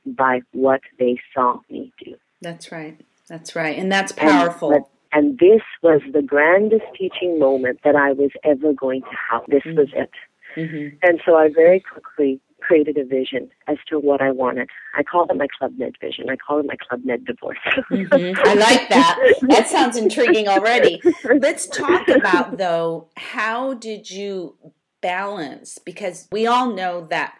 by 0.05 0.41
what 0.51 0.81
they 0.99 1.19
saw 1.33 1.59
me 1.69 1.91
do. 2.03 2.15
That's 2.41 2.71
right. 2.71 2.99
That's 3.27 3.55
right. 3.55 3.77
And 3.77 3.91
that's 3.91 4.11
powerful. 4.11 4.71
And, 4.71 4.85
and 5.11 5.39
this 5.39 5.61
was 5.81 6.01
the 6.11 6.21
grandest 6.21 6.85
teaching 6.97 7.39
moment 7.39 7.79
that 7.83 7.95
I 7.95 8.11
was 8.11 8.31
ever 8.43 8.73
going 8.73 9.01
to 9.01 9.17
have. 9.31 9.43
This 9.47 9.63
mm-hmm. 9.63 9.77
was 9.77 9.87
it. 9.93 10.11
Mm-hmm. 10.55 10.97
And 11.01 11.21
so 11.25 11.35
I 11.35 11.49
very 11.49 11.79
quickly 11.79 12.39
created 12.59 12.97
a 12.97 13.05
vision 13.05 13.49
as 13.67 13.77
to 13.89 13.99
what 13.99 14.21
I 14.21 14.31
wanted. 14.31 14.69
I 14.95 15.03
call 15.03 15.25
it 15.29 15.35
my 15.35 15.47
Club 15.57 15.73
Med 15.77 15.95
vision. 15.99 16.29
I 16.29 16.35
call 16.35 16.59
it 16.59 16.65
my 16.65 16.75
Club 16.87 17.01
Med 17.03 17.25
divorce. 17.25 17.57
mm-hmm. 17.65 18.39
I 18.47 18.53
like 18.53 18.89
that. 18.89 19.19
That 19.49 19.67
sounds 19.67 19.97
intriguing 19.97 20.47
already. 20.47 21.01
Let's 21.23 21.67
talk 21.67 22.07
about, 22.07 22.57
though, 22.57 23.09
how 23.17 23.73
did 23.73 24.09
you 24.09 24.55
balance 25.03 25.77
because 25.77 26.27
we 26.31 26.47
all 26.47 26.73
know 26.73 27.05
that 27.11 27.37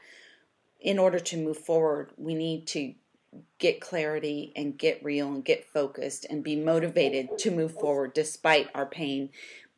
in 0.79 0.99
order 0.99 1.17
to 1.17 1.37
move 1.37 1.57
forward, 1.57 2.11
we 2.17 2.35
need 2.35 2.67
to 2.67 2.93
get 3.57 3.81
clarity 3.81 4.51
and 4.55 4.77
get 4.77 5.03
real 5.03 5.29
and 5.29 5.43
get 5.43 5.65
focused 5.65 6.27
and 6.29 6.43
be 6.43 6.55
motivated 6.55 7.37
to 7.39 7.49
move 7.49 7.71
forward 7.71 8.13
despite 8.13 8.69
our 8.75 8.85
pain. 8.85 9.29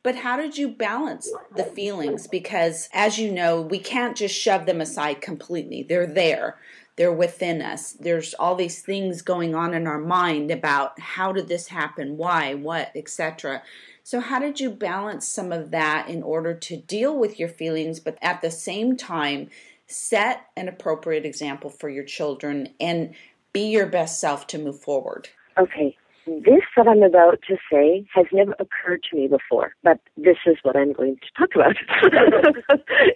But 0.04 0.18
how 0.18 0.36
did 0.36 0.58
you 0.58 0.68
balance 0.68 1.32
the 1.56 1.63
feelings? 1.63 2.27
Because 2.27 2.89
as 2.92 3.18
you 3.18 3.32
know, 3.32 3.62
we 3.62 3.80
can't 3.80 4.18
just 4.18 4.36
shove 4.36 4.65
them 4.65 4.82
aside 4.82 5.22
completely. 5.22 5.84
They're 5.84 6.06
there. 6.06 6.58
They're 6.96 7.12
within 7.12 7.62
us. 7.62 7.92
There's 7.94 8.34
all 8.36 8.56
these 8.56 8.82
things 8.82 9.22
going 9.22 9.54
on 9.54 9.74
in 9.74 9.86
our 9.86 10.00
mind 10.00 10.50
about 10.50 11.00
how 11.00 11.32
did 11.34 11.48
this 11.48 11.68
happen, 11.68 12.18
why, 12.18 12.54
what, 12.54 12.92
etc. 12.96 13.64
So, 14.04 14.20
how 14.20 14.40
did 14.40 14.60
you 14.60 14.70
balance 14.70 15.28
some 15.28 15.52
of 15.52 15.72
that 15.72 16.08
in 16.08 16.24
order 16.24 16.54
to 16.54 16.78
deal 16.78 17.18
with 17.18 17.40
your 17.40 17.50
feelings, 17.50 18.00
but 18.00 18.18
at 18.22 18.42
the 18.42 18.52
same 18.52 18.96
time, 18.96 19.50
set 19.88 20.48
an 20.56 20.68
appropriate 20.68 21.25
example 21.25 21.70
for 21.70 21.90
your 21.90 22.04
children 22.04 22.70
and 22.80 23.14
be 23.52 23.68
your 23.68 23.88
best 23.88 24.20
self 24.20 24.48
to 24.48 24.58
move 24.58 24.80
forward? 24.80 25.30
Okay. 25.58 25.98
This 26.27 26.63
that 26.75 26.88
I'm 26.88 27.03
about 27.03 27.39
to 27.48 27.58
say 27.72 28.05
has 28.13 28.25
never 28.32 28.55
occurred 28.60 29.03
to 29.10 29.15
me 29.15 29.27
before, 29.27 29.75
but 29.84 30.00
this 30.17 30.38
is 30.48 30.58
what 30.63 30.75
I'm 30.75 30.91
going 30.91 31.17
to 31.17 31.32
talk 31.38 31.55
about. 31.55 31.75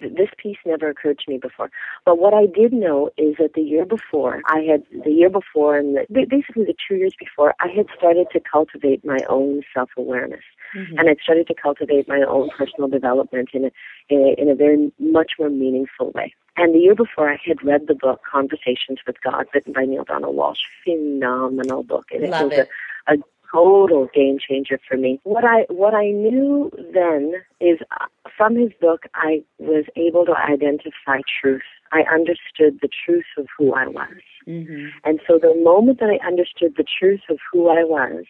this 0.02 0.28
piece 0.38 0.58
never 0.64 0.90
occurred 0.90 1.18
to 1.18 1.30
me 1.30 1.38
before. 1.38 1.70
But 2.04 2.18
what 2.18 2.34
I 2.34 2.46
did 2.46 2.72
know 2.72 3.10
is 3.16 3.34
that 3.38 3.54
the 3.54 3.62
year 3.62 3.84
before, 3.84 4.42
I 4.46 4.60
had, 4.60 4.84
the 5.04 5.10
year 5.10 5.28
before, 5.28 5.76
and 5.76 5.96
the, 6.08 6.24
basically 6.28 6.64
the 6.64 6.74
two 6.88 6.96
years 6.96 7.14
before, 7.18 7.54
I 7.58 7.66
had 7.68 7.86
started 7.96 8.28
to 8.32 8.40
cultivate 8.40 9.04
my 9.04 9.18
own 9.28 9.62
self 9.74 9.90
awareness. 9.96 10.44
Mm-hmm. 10.76 10.98
And 10.98 11.10
I'd 11.10 11.18
started 11.20 11.48
to 11.48 11.54
cultivate 11.54 12.06
my 12.06 12.22
own 12.28 12.48
personal 12.56 12.88
development 12.88 13.48
in 13.52 13.64
a, 13.64 13.70
in 14.08 14.20
a, 14.20 14.40
in 14.40 14.48
a 14.48 14.54
very 14.54 14.92
much 15.00 15.32
more 15.36 15.50
meaningful 15.50 16.12
way. 16.12 16.32
And 16.56 16.74
the 16.74 16.78
year 16.78 16.94
before, 16.94 17.28
I 17.28 17.38
had 17.44 17.64
read 17.64 17.86
the 17.88 17.94
book 17.94 18.20
Conversations 18.30 18.98
with 19.06 19.16
God, 19.22 19.46
written 19.54 19.72
by 19.72 19.84
Neale 19.84 20.04
Donald 20.04 20.36
Walsch. 20.36 20.58
Phenomenal 20.84 21.82
book, 21.82 22.06
and 22.12 22.24
it 22.24 22.30
Love 22.30 22.50
was 22.50 22.58
it. 22.60 22.68
A, 23.08 23.16
total 23.52 24.08
game 24.14 24.38
changer 24.38 24.78
for 24.88 24.96
me. 24.96 25.20
What 25.24 25.44
I 25.44 25.62
what 25.68 25.94
I 25.94 26.10
knew 26.10 26.70
then 26.92 27.34
is 27.60 27.78
uh, 28.00 28.06
from 28.36 28.56
his 28.56 28.70
book, 28.80 29.04
I 29.14 29.42
was 29.58 29.84
able 29.96 30.24
to 30.26 30.34
identify 30.36 31.20
truth. 31.40 31.62
I 31.92 32.02
understood 32.12 32.78
the 32.80 32.88
truth 33.04 33.24
of 33.36 33.46
who 33.58 33.74
I 33.74 33.88
was, 33.88 34.20
mm-hmm. 34.46 34.88
and 35.04 35.20
so 35.26 35.38
the 35.38 35.54
moment 35.54 35.98
that 36.00 36.10
I 36.10 36.24
understood 36.24 36.74
the 36.76 36.84
truth 36.98 37.22
of 37.28 37.38
who 37.52 37.68
I 37.68 37.82
was, 37.82 38.24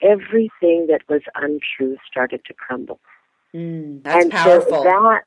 everything 0.00 0.86
that 0.88 1.02
was 1.08 1.22
untrue 1.34 1.98
started 2.10 2.42
to 2.46 2.54
crumble. 2.54 3.00
Mm, 3.54 4.02
that's 4.02 4.24
and 4.24 4.32
powerful. 4.32 4.78
So 4.78 4.84
that 4.84 5.24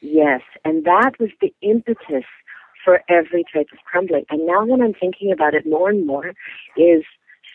Yes, 0.00 0.42
and 0.64 0.84
that 0.84 1.12
was 1.18 1.30
the 1.40 1.52
impetus 1.62 2.24
for 2.84 3.00
every 3.08 3.44
type 3.52 3.68
of 3.72 3.78
crumbling. 3.90 4.24
And 4.30 4.46
now 4.46 4.64
when 4.64 4.80
I'm 4.80 4.94
thinking 4.94 5.32
about 5.32 5.54
it 5.54 5.66
more 5.66 5.90
and 5.90 6.06
more, 6.06 6.32
is 6.76 7.02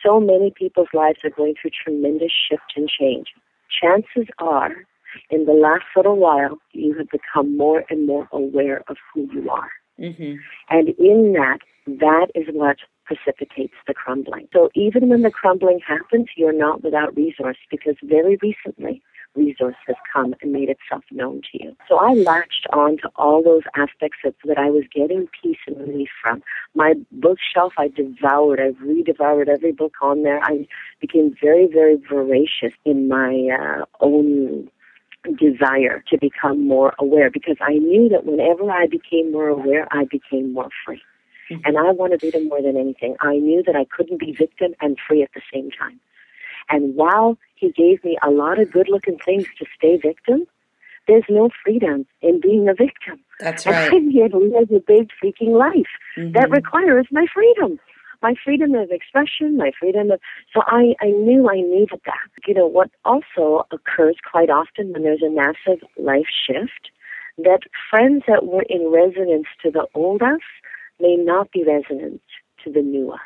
so 0.04 0.20
many 0.20 0.52
people's 0.56 0.90
lives 0.94 1.20
are 1.24 1.30
going 1.30 1.56
through 1.60 1.72
tremendous 1.72 2.32
shift 2.32 2.74
and 2.76 2.90
change. 2.90 3.28
Chances 3.82 4.28
are, 4.40 4.76
in 5.30 5.46
the 5.46 5.54
last 5.54 5.86
little 5.96 6.18
while, 6.18 6.58
you 6.72 6.94
have 6.98 7.08
become 7.10 7.58
more 7.58 7.84
and 7.90 8.06
more 8.06 8.28
aware 8.32 8.84
of 8.88 8.98
who 9.14 9.28
you 9.34 9.50
are. 9.50 9.70
Mm-hmm. 10.00 10.36
And 10.70 10.90
in 10.90 11.34
that, 11.34 11.60
that 11.88 12.28
is 12.36 12.48
what 12.52 12.78
precipitates 13.06 13.74
the 13.88 13.94
crumbling. 13.94 14.48
So 14.54 14.70
even 14.76 15.10
when 15.10 15.22
the 15.22 15.32
crumbling 15.32 15.80
happens, 15.86 16.28
you're 16.38 16.54
not 16.54 16.84
without 16.84 17.16
resource 17.16 17.58
because 17.70 17.96
very 18.04 18.38
recently 18.42 19.02
resource 19.36 19.76
has 19.88 19.96
come 20.12 20.36
and 20.42 20.52
made 20.52 20.70
itself 20.70 21.04
known 21.12 21.42
to 21.52 21.64
you. 21.64 21.76
So 21.88 21.98
I 21.98 22.14
latched 22.14 22.68
on 22.74 22.98
to 22.98 23.10
all 23.16 23.44
those 23.44 23.64
aspects 23.76 24.20
of, 24.26 24.34
that 24.46 24.58
I 24.58 24.70
was 24.70 24.84
getting 24.94 25.28
peace 25.42 25.58
and 25.68 25.78
relief 25.80 26.10
from. 26.22 26.44
My 26.76 26.94
bookshelf 27.12 27.74
I 27.78 27.88
devoured. 27.88 28.60
I've 28.60 28.76
redevoured 28.76 29.48
every 29.48 29.72
book 29.72 29.94
on 30.02 30.24
there. 30.24 30.42
I 30.44 30.68
became 31.00 31.36
very, 31.42 31.68
very 31.68 31.98
voracious 31.98 32.74
in 32.86 33.08
my 33.08 33.50
uh, 33.58 33.86
own 34.00 34.70
desire 35.38 36.04
to 36.10 36.18
become 36.18 36.68
more 36.68 36.94
aware 37.00 37.30
because 37.30 37.58
I 37.62 37.74
knew 37.74 38.10
that 38.10 38.26
whenever 38.26 38.72
I 38.72 38.88
became 38.88 39.32
more 39.32 39.50
aware, 39.50 39.88
I 39.92 40.06
became 40.06 40.54
more 40.54 40.70
free. 40.86 41.02
Mm-hmm. 41.52 41.62
And 41.66 41.78
I 41.78 41.92
wanted 41.92 42.22
freedom 42.22 42.48
more 42.48 42.62
than 42.62 42.78
anything. 42.78 43.16
I 43.20 43.36
knew 43.36 43.62
that 43.66 43.76
I 43.76 43.86
couldn't 43.86 44.20
be 44.20 44.34
victim 44.38 44.74
and 44.82 44.98
free 45.08 45.22
at 45.22 45.30
the 45.36 45.42
same 45.54 45.70
time. 45.72 46.00
And 46.70 46.96
while 46.96 47.38
he 47.56 47.72
gave 47.72 48.04
me 48.04 48.18
a 48.26 48.32
lot 48.32 48.60
of 48.60 48.72
good 48.72 48.90
looking 48.90 49.18
things 49.18 49.46
to 49.60 49.66
stay 49.78 49.98
victim, 49.98 50.46
there's 51.08 51.24
no 51.30 51.50
freedom 51.64 52.06
in 52.22 52.40
being 52.40 52.70
a 52.70 52.74
victim. 52.74 53.20
That's 53.40 53.66
right. 53.66 53.92
And 53.92 53.96
I'm 53.96 54.10
here 54.12 54.30
to 54.30 54.38
live 54.38 54.72
a 54.72 54.80
big 54.80 55.10
freaking 55.22 55.58
life 55.58 55.92
mm-hmm. 56.18 56.32
that 56.34 56.52
requires 56.52 57.08
my 57.12 57.26
freedom. 57.34 57.80
My 58.22 58.36
freedom 58.44 58.76
of 58.76 58.92
expression, 58.92 59.58
my 59.58 59.72
freedom 59.80 60.12
of 60.12 60.20
so 60.54 60.62
I, 60.68 60.94
I 61.02 61.08
knew 61.08 61.50
I 61.50 61.62
needed 61.62 62.02
that. 62.06 62.30
You 62.48 62.54
know, 62.54 62.68
what 62.68 62.92
also 63.04 63.66
occurs 63.72 64.18
quite 64.30 64.52
often 64.52 64.94
when 64.94 65.02
there's 65.02 65.24
a 65.24 65.30
massive 65.32 65.84
life 65.98 66.28
shift, 66.48 66.92
that 67.40 67.62
friends 67.90 68.24
that 68.28 68.46
were 68.46 68.66
in 68.70 68.92
resonance 68.92 69.48
to 69.64 69.72
the 69.72 69.88
old 69.96 70.22
us 70.22 70.42
may 71.00 71.16
not 71.16 71.52
be 71.52 71.64
resonant 71.64 72.22
to 72.64 72.72
the 72.72 72.82
new 72.82 73.12
us. 73.12 73.20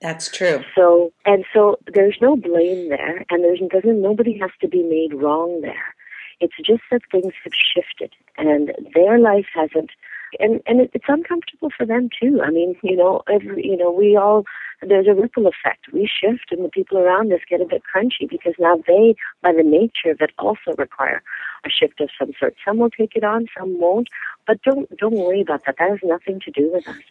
That's 0.00 0.28
true. 0.28 0.62
So 0.74 1.12
and 1.26 1.44
so 1.52 1.78
there's 1.92 2.16
no 2.20 2.36
blame 2.36 2.88
there, 2.88 3.24
and 3.30 3.44
there's 3.44 3.60
doesn't 3.70 4.00
nobody 4.00 4.38
has 4.38 4.50
to 4.62 4.68
be 4.68 4.82
made 4.82 5.14
wrong 5.14 5.60
there. 5.60 5.94
It's 6.40 6.56
just 6.64 6.82
that 6.90 7.02
things 7.10 7.34
have 7.44 7.52
shifted, 7.52 8.14
and 8.38 8.72
their 8.94 9.18
life 9.18 9.46
hasn't. 9.54 9.90
And 10.38 10.62
and 10.66 10.80
it, 10.80 10.90
it's 10.94 11.04
uncomfortable 11.08 11.70
for 11.76 11.84
them 11.84 12.08
too. 12.18 12.40
I 12.42 12.50
mean, 12.50 12.76
you 12.82 12.96
know, 12.96 13.22
every 13.28 13.66
you 13.66 13.76
know, 13.76 13.90
we 13.90 14.16
all 14.16 14.44
there's 14.80 15.06
a 15.06 15.14
ripple 15.14 15.46
effect. 15.46 15.92
We 15.92 16.08
shift, 16.08 16.50
and 16.50 16.64
the 16.64 16.70
people 16.70 16.96
around 16.96 17.30
us 17.32 17.40
get 17.48 17.60
a 17.60 17.66
bit 17.66 17.82
crunchy 17.94 18.28
because 18.28 18.54
now 18.58 18.82
they, 18.86 19.14
by 19.42 19.52
the 19.52 19.62
nature 19.62 20.12
of 20.12 20.20
it, 20.22 20.30
also 20.38 20.72
require 20.78 21.22
a 21.66 21.68
shift 21.68 22.00
of 22.00 22.08
some 22.18 22.32
sort. 22.38 22.54
Some 22.64 22.78
will 22.78 22.90
take 22.90 23.16
it 23.16 23.24
on, 23.24 23.48
some 23.58 23.78
won't. 23.78 24.08
But 24.46 24.62
don't 24.62 24.96
don't 24.96 25.16
worry 25.16 25.42
about 25.42 25.66
that. 25.66 25.76
That 25.78 25.90
has 25.90 25.98
nothing 26.02 26.40
to 26.40 26.50
do 26.50 26.70
with 26.72 26.88
us. 26.88 27.02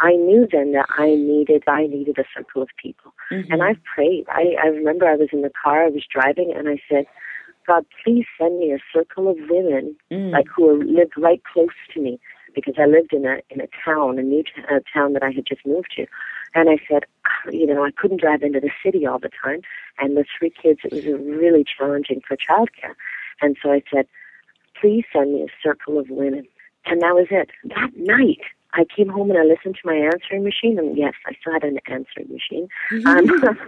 I 0.00 0.12
knew 0.12 0.46
then 0.50 0.72
that 0.72 0.86
I 0.90 1.14
needed 1.14 1.64
I 1.66 1.86
needed 1.86 2.18
a 2.18 2.24
circle 2.36 2.62
of 2.62 2.68
people. 2.80 3.12
Mm-hmm. 3.30 3.52
And 3.52 3.62
I've 3.62 3.82
prayed. 3.84 4.26
I, 4.28 4.54
I 4.62 4.66
remember 4.68 5.06
I 5.06 5.16
was 5.16 5.28
in 5.32 5.42
the 5.42 5.52
car, 5.62 5.84
I 5.84 5.88
was 5.88 6.04
driving 6.10 6.52
and 6.56 6.68
I 6.68 6.80
said, 6.88 7.06
God, 7.66 7.84
please 8.02 8.24
send 8.38 8.58
me 8.58 8.72
a 8.72 8.78
circle 8.92 9.28
of 9.28 9.36
women 9.50 9.94
mm. 10.10 10.30
like 10.30 10.46
who 10.54 10.82
lived 10.82 11.12
right 11.18 11.42
close 11.52 11.68
to 11.92 12.00
me 12.00 12.18
because 12.54 12.74
I 12.78 12.86
lived 12.86 13.12
in 13.12 13.26
a 13.26 13.40
in 13.50 13.60
a 13.60 13.68
town, 13.84 14.18
a 14.18 14.22
new 14.22 14.42
t- 14.42 14.62
a 14.70 14.80
town 14.92 15.12
that 15.12 15.22
I 15.22 15.30
had 15.30 15.46
just 15.46 15.66
moved 15.66 15.92
to. 15.96 16.06
And 16.54 16.70
I 16.70 16.78
said, 16.90 17.04
ah, 17.26 17.50
you 17.50 17.66
know, 17.66 17.84
I 17.84 17.90
couldn't 17.90 18.20
drive 18.20 18.42
into 18.42 18.60
the 18.60 18.70
city 18.82 19.06
all 19.06 19.18
the 19.18 19.30
time, 19.44 19.60
and 19.98 20.16
with 20.16 20.26
three 20.38 20.50
kids, 20.50 20.80
it 20.84 20.92
was 20.92 21.04
really 21.04 21.64
challenging 21.64 22.22
for 22.26 22.36
childcare. 22.36 22.94
And 23.42 23.56
so 23.62 23.70
I 23.70 23.82
said, 23.92 24.06
please 24.80 25.04
send 25.12 25.34
me 25.34 25.42
a 25.42 25.52
circle 25.62 25.98
of 25.98 26.08
women. 26.08 26.44
And 26.86 27.02
that 27.02 27.14
was 27.14 27.26
it. 27.30 27.50
That 27.64 27.90
night, 27.96 28.40
I 28.74 28.84
came 28.84 29.08
home 29.08 29.30
and 29.30 29.38
I 29.38 29.44
listened 29.44 29.76
to 29.76 29.86
my 29.86 29.94
answering 29.94 30.44
machine, 30.44 30.78
and 30.78 30.96
yes, 30.96 31.14
I 31.26 31.32
still 31.40 31.52
had 31.52 31.64
an 31.64 31.78
answering 31.86 32.28
machine. 32.30 32.68
Mm-hmm. 32.92 33.44
Um, 33.48 33.58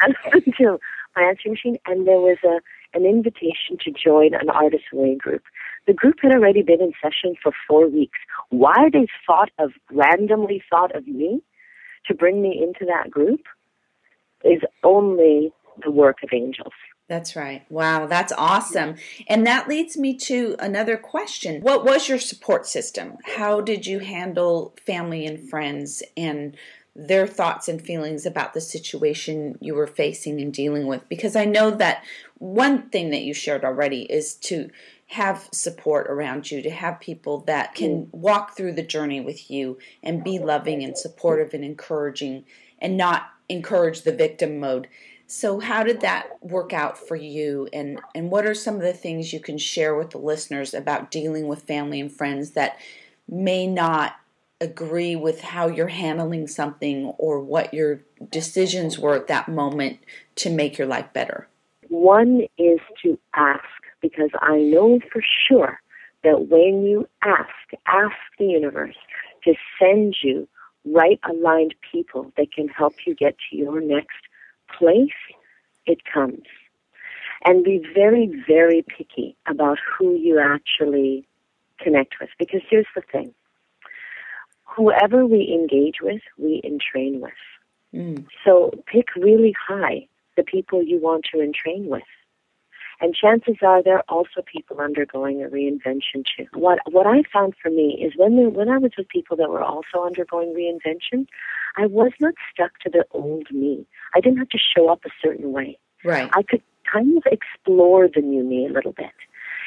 I 0.00 0.08
listened 0.34 0.54
to 0.58 0.78
my 1.16 1.22
answering 1.22 1.54
machine, 1.54 1.78
and 1.86 2.06
there 2.06 2.20
was 2.20 2.38
a 2.44 2.60
an 2.92 3.04
invitation 3.04 3.76
to 3.84 3.92
join 3.92 4.34
an 4.34 4.50
artist 4.50 4.84
way 4.92 5.14
group. 5.14 5.42
The 5.86 5.92
group 5.92 6.16
had 6.22 6.32
already 6.32 6.62
been 6.62 6.80
in 6.80 6.92
session 7.00 7.36
for 7.40 7.52
four 7.68 7.86
weeks. 7.86 8.18
Why 8.48 8.90
they 8.92 9.06
thought 9.26 9.50
of 9.58 9.72
randomly 9.92 10.62
thought 10.68 10.94
of 10.96 11.06
me 11.06 11.40
to 12.06 12.14
bring 12.14 12.42
me 12.42 12.60
into 12.60 12.84
that 12.86 13.10
group 13.10 13.42
is 14.44 14.62
only 14.82 15.52
the 15.82 15.90
work 15.90 16.18
of 16.22 16.30
angels. 16.32 16.72
That's 17.10 17.34
right. 17.34 17.66
Wow, 17.68 18.06
that's 18.06 18.32
awesome. 18.38 18.94
And 19.26 19.44
that 19.44 19.66
leads 19.66 19.96
me 19.96 20.16
to 20.18 20.54
another 20.60 20.96
question. 20.96 21.60
What 21.60 21.84
was 21.84 22.08
your 22.08 22.20
support 22.20 22.68
system? 22.68 23.16
How 23.24 23.60
did 23.60 23.84
you 23.84 23.98
handle 23.98 24.76
family 24.86 25.26
and 25.26 25.50
friends 25.50 26.04
and 26.16 26.56
their 26.94 27.26
thoughts 27.26 27.66
and 27.66 27.82
feelings 27.82 28.26
about 28.26 28.54
the 28.54 28.60
situation 28.60 29.58
you 29.60 29.74
were 29.74 29.88
facing 29.88 30.40
and 30.40 30.54
dealing 30.54 30.86
with? 30.86 31.08
Because 31.08 31.34
I 31.34 31.46
know 31.46 31.72
that 31.72 32.04
one 32.38 32.88
thing 32.90 33.10
that 33.10 33.22
you 33.22 33.34
shared 33.34 33.64
already 33.64 34.02
is 34.02 34.36
to 34.36 34.70
have 35.08 35.48
support 35.50 36.06
around 36.08 36.48
you, 36.52 36.62
to 36.62 36.70
have 36.70 37.00
people 37.00 37.40
that 37.40 37.74
can 37.74 38.08
walk 38.12 38.56
through 38.56 38.74
the 38.74 38.84
journey 38.84 39.20
with 39.20 39.50
you 39.50 39.78
and 40.00 40.22
be 40.22 40.38
loving 40.38 40.84
and 40.84 40.96
supportive 40.96 41.54
and 41.54 41.64
encouraging 41.64 42.44
and 42.78 42.96
not 42.96 43.30
encourage 43.48 44.02
the 44.02 44.12
victim 44.12 44.60
mode. 44.60 44.86
So, 45.32 45.60
how 45.60 45.84
did 45.84 46.00
that 46.00 46.42
work 46.42 46.72
out 46.72 46.98
for 46.98 47.14
you? 47.14 47.68
And, 47.72 48.00
and 48.16 48.32
what 48.32 48.44
are 48.46 48.54
some 48.54 48.74
of 48.74 48.82
the 48.82 48.92
things 48.92 49.32
you 49.32 49.38
can 49.38 49.58
share 49.58 49.94
with 49.94 50.10
the 50.10 50.18
listeners 50.18 50.74
about 50.74 51.12
dealing 51.12 51.46
with 51.46 51.62
family 51.62 52.00
and 52.00 52.10
friends 52.10 52.50
that 52.52 52.80
may 53.28 53.68
not 53.68 54.16
agree 54.60 55.14
with 55.14 55.40
how 55.40 55.68
you're 55.68 55.86
handling 55.86 56.48
something 56.48 57.14
or 57.16 57.38
what 57.38 57.72
your 57.72 58.00
decisions 58.28 58.98
were 58.98 59.14
at 59.14 59.28
that 59.28 59.48
moment 59.48 60.00
to 60.34 60.50
make 60.50 60.76
your 60.76 60.88
life 60.88 61.12
better? 61.12 61.46
One 61.86 62.42
is 62.58 62.80
to 63.04 63.16
ask, 63.34 63.62
because 64.02 64.30
I 64.42 64.56
know 64.56 64.98
for 65.12 65.22
sure 65.48 65.80
that 66.24 66.48
when 66.48 66.82
you 66.82 67.08
ask, 67.22 67.54
ask 67.86 68.16
the 68.36 68.46
universe 68.46 68.96
to 69.44 69.54
send 69.80 70.16
you 70.24 70.48
right 70.84 71.20
aligned 71.30 71.76
people 71.92 72.32
that 72.36 72.52
can 72.52 72.66
help 72.66 72.94
you 73.06 73.14
get 73.14 73.36
to 73.48 73.56
your 73.56 73.80
next 73.80 74.16
place, 74.78 75.08
it 75.86 75.98
comes. 76.04 76.44
And 77.44 77.64
be 77.64 77.82
very, 77.94 78.30
very 78.46 78.84
picky 78.96 79.34
about 79.46 79.78
who 79.78 80.14
you 80.14 80.38
actually 80.38 81.26
connect 81.78 82.20
with. 82.20 82.28
Because 82.38 82.60
here's 82.68 82.86
the 82.94 83.02
thing 83.12 83.34
whoever 84.64 85.26
we 85.26 85.52
engage 85.52 85.96
with, 86.00 86.22
we 86.38 86.60
entrain 86.64 87.20
with. 87.20 87.32
Mm. 87.94 88.26
So 88.44 88.70
pick 88.86 89.14
really 89.16 89.54
high 89.68 90.06
the 90.36 90.44
people 90.44 90.82
you 90.82 91.00
want 91.00 91.24
to 91.32 91.40
entrain 91.40 91.86
with. 91.86 92.02
And 93.00 93.14
chances 93.14 93.56
are 93.62 93.82
there 93.82 93.96
are 93.96 94.04
also 94.08 94.42
people 94.44 94.78
undergoing 94.80 95.42
a 95.42 95.48
reinvention 95.48 96.24
too. 96.36 96.46
What 96.54 96.80
what 96.90 97.06
I 97.06 97.22
found 97.32 97.54
for 97.60 97.70
me 97.70 97.98
is 98.04 98.12
when 98.16 98.36
they, 98.36 98.46
when 98.46 98.68
I 98.68 98.78
was 98.78 98.92
with 98.98 99.08
people 99.08 99.36
that 99.38 99.48
were 99.48 99.62
also 99.62 100.04
undergoing 100.04 100.54
reinvention, 100.54 101.26
I 101.76 101.86
was 101.86 102.12
not 102.20 102.34
stuck 102.52 102.78
to 102.80 102.90
the 102.90 103.04
old 103.12 103.50
me. 103.50 103.86
I 104.14 104.20
didn't 104.20 104.38
have 104.38 104.50
to 104.50 104.58
show 104.58 104.90
up 104.90 105.00
a 105.06 105.10
certain 105.22 105.52
way. 105.52 105.78
Right. 106.04 106.30
I 106.34 106.42
could 106.42 106.62
kind 106.90 107.16
of 107.16 107.24
explore 107.26 108.08
the 108.08 108.20
new 108.20 108.42
me 108.42 108.66
a 108.66 108.72
little 108.72 108.92
bit. 108.92 109.12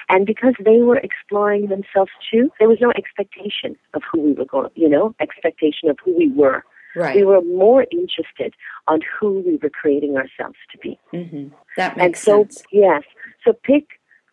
And 0.10 0.26
because 0.26 0.54
they 0.64 0.82
were 0.82 0.98
exploring 0.98 1.68
themselves 1.68 2.12
too, 2.30 2.52
there 2.60 2.68
was 2.68 2.80
no 2.82 2.92
expectation 2.92 3.76
of 3.94 4.02
who 4.12 4.22
we 4.22 4.34
were 4.34 4.46
going, 4.46 4.70
you 4.76 4.90
know, 4.90 5.16
expectation 5.20 5.90
of 5.90 5.98
who 6.04 6.16
we 6.18 6.30
were. 6.30 6.64
Right. 6.96 7.16
We 7.16 7.24
were 7.24 7.42
more 7.42 7.86
interested 7.92 8.54
on 8.88 9.02
who 9.20 9.40
we 9.46 9.58
were 9.62 9.70
creating 9.70 10.16
ourselves 10.16 10.58
to 10.72 10.78
be. 10.78 11.00
Mm-hmm. 11.14 11.48
That 11.78 11.94
And 11.94 12.02
makes 12.08 12.22
so, 12.22 12.44
sense. 12.44 12.64
yes, 12.72 13.04
so 13.44 13.54
pick 13.64 13.86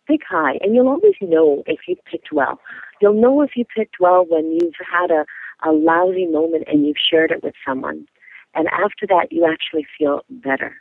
pick 0.07 0.21
high, 0.27 0.57
and 0.61 0.75
you'll 0.75 0.89
always 0.89 1.15
know 1.21 1.63
if 1.67 1.79
you 1.87 1.95
picked 2.09 2.31
well. 2.31 2.59
You'll 3.01 3.19
know 3.19 3.41
if 3.41 3.51
you 3.55 3.65
picked 3.65 3.99
well 3.99 4.25
when 4.27 4.51
you've 4.51 4.73
had 4.91 5.09
a, 5.11 5.25
a 5.67 5.71
lousy 5.71 6.25
moment 6.25 6.65
and 6.67 6.85
you've 6.85 6.97
shared 6.97 7.31
it 7.31 7.43
with 7.43 7.53
someone, 7.65 8.05
and 8.55 8.67
after 8.67 9.07
that 9.07 9.31
you 9.31 9.45
actually 9.45 9.85
feel 9.97 10.21
better. 10.29 10.75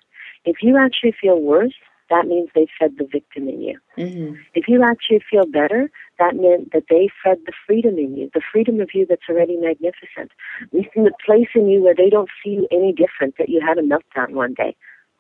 If 0.45 0.57
you 0.63 0.77
actually 0.79 1.15
feel 1.21 1.41
worse, 1.41 1.75
that 2.11 2.27
means 2.27 2.51
they 2.55 2.67
fed 2.79 2.97
the 2.99 3.05
victim 3.05 3.49
in 3.49 3.61
you. 3.63 3.79
Mm-hmm. 3.97 4.35
If 4.55 4.69
you 4.69 4.83
actually 4.83 5.23
feel 5.31 5.47
better, 5.47 5.91
that 6.19 6.35
meant 6.37 6.73
that 6.73 6.85
they 6.91 7.09
fed 7.25 7.39
the 7.47 7.53
freedom 7.67 7.99
in 7.99 8.17
you, 8.17 8.31
the 8.35 8.43
freedom 8.53 8.81
of 8.81 8.91
you 8.93 9.07
that's 9.09 9.29
already 9.29 9.57
magnificent. 9.57 10.33
The 10.73 11.13
place 11.25 11.49
in 11.55 11.69
you 11.69 11.83
where 11.83 11.95
they 11.95 12.11
don't 12.11 12.29
see 12.43 12.51
you 12.51 12.69
any 12.71 12.93
different, 12.93 13.37
that 13.39 13.49
you 13.49 13.61
had 13.61 13.79
a 13.79 13.83
meltdown 13.83 14.33
one 14.33 14.55
day. 14.55 14.77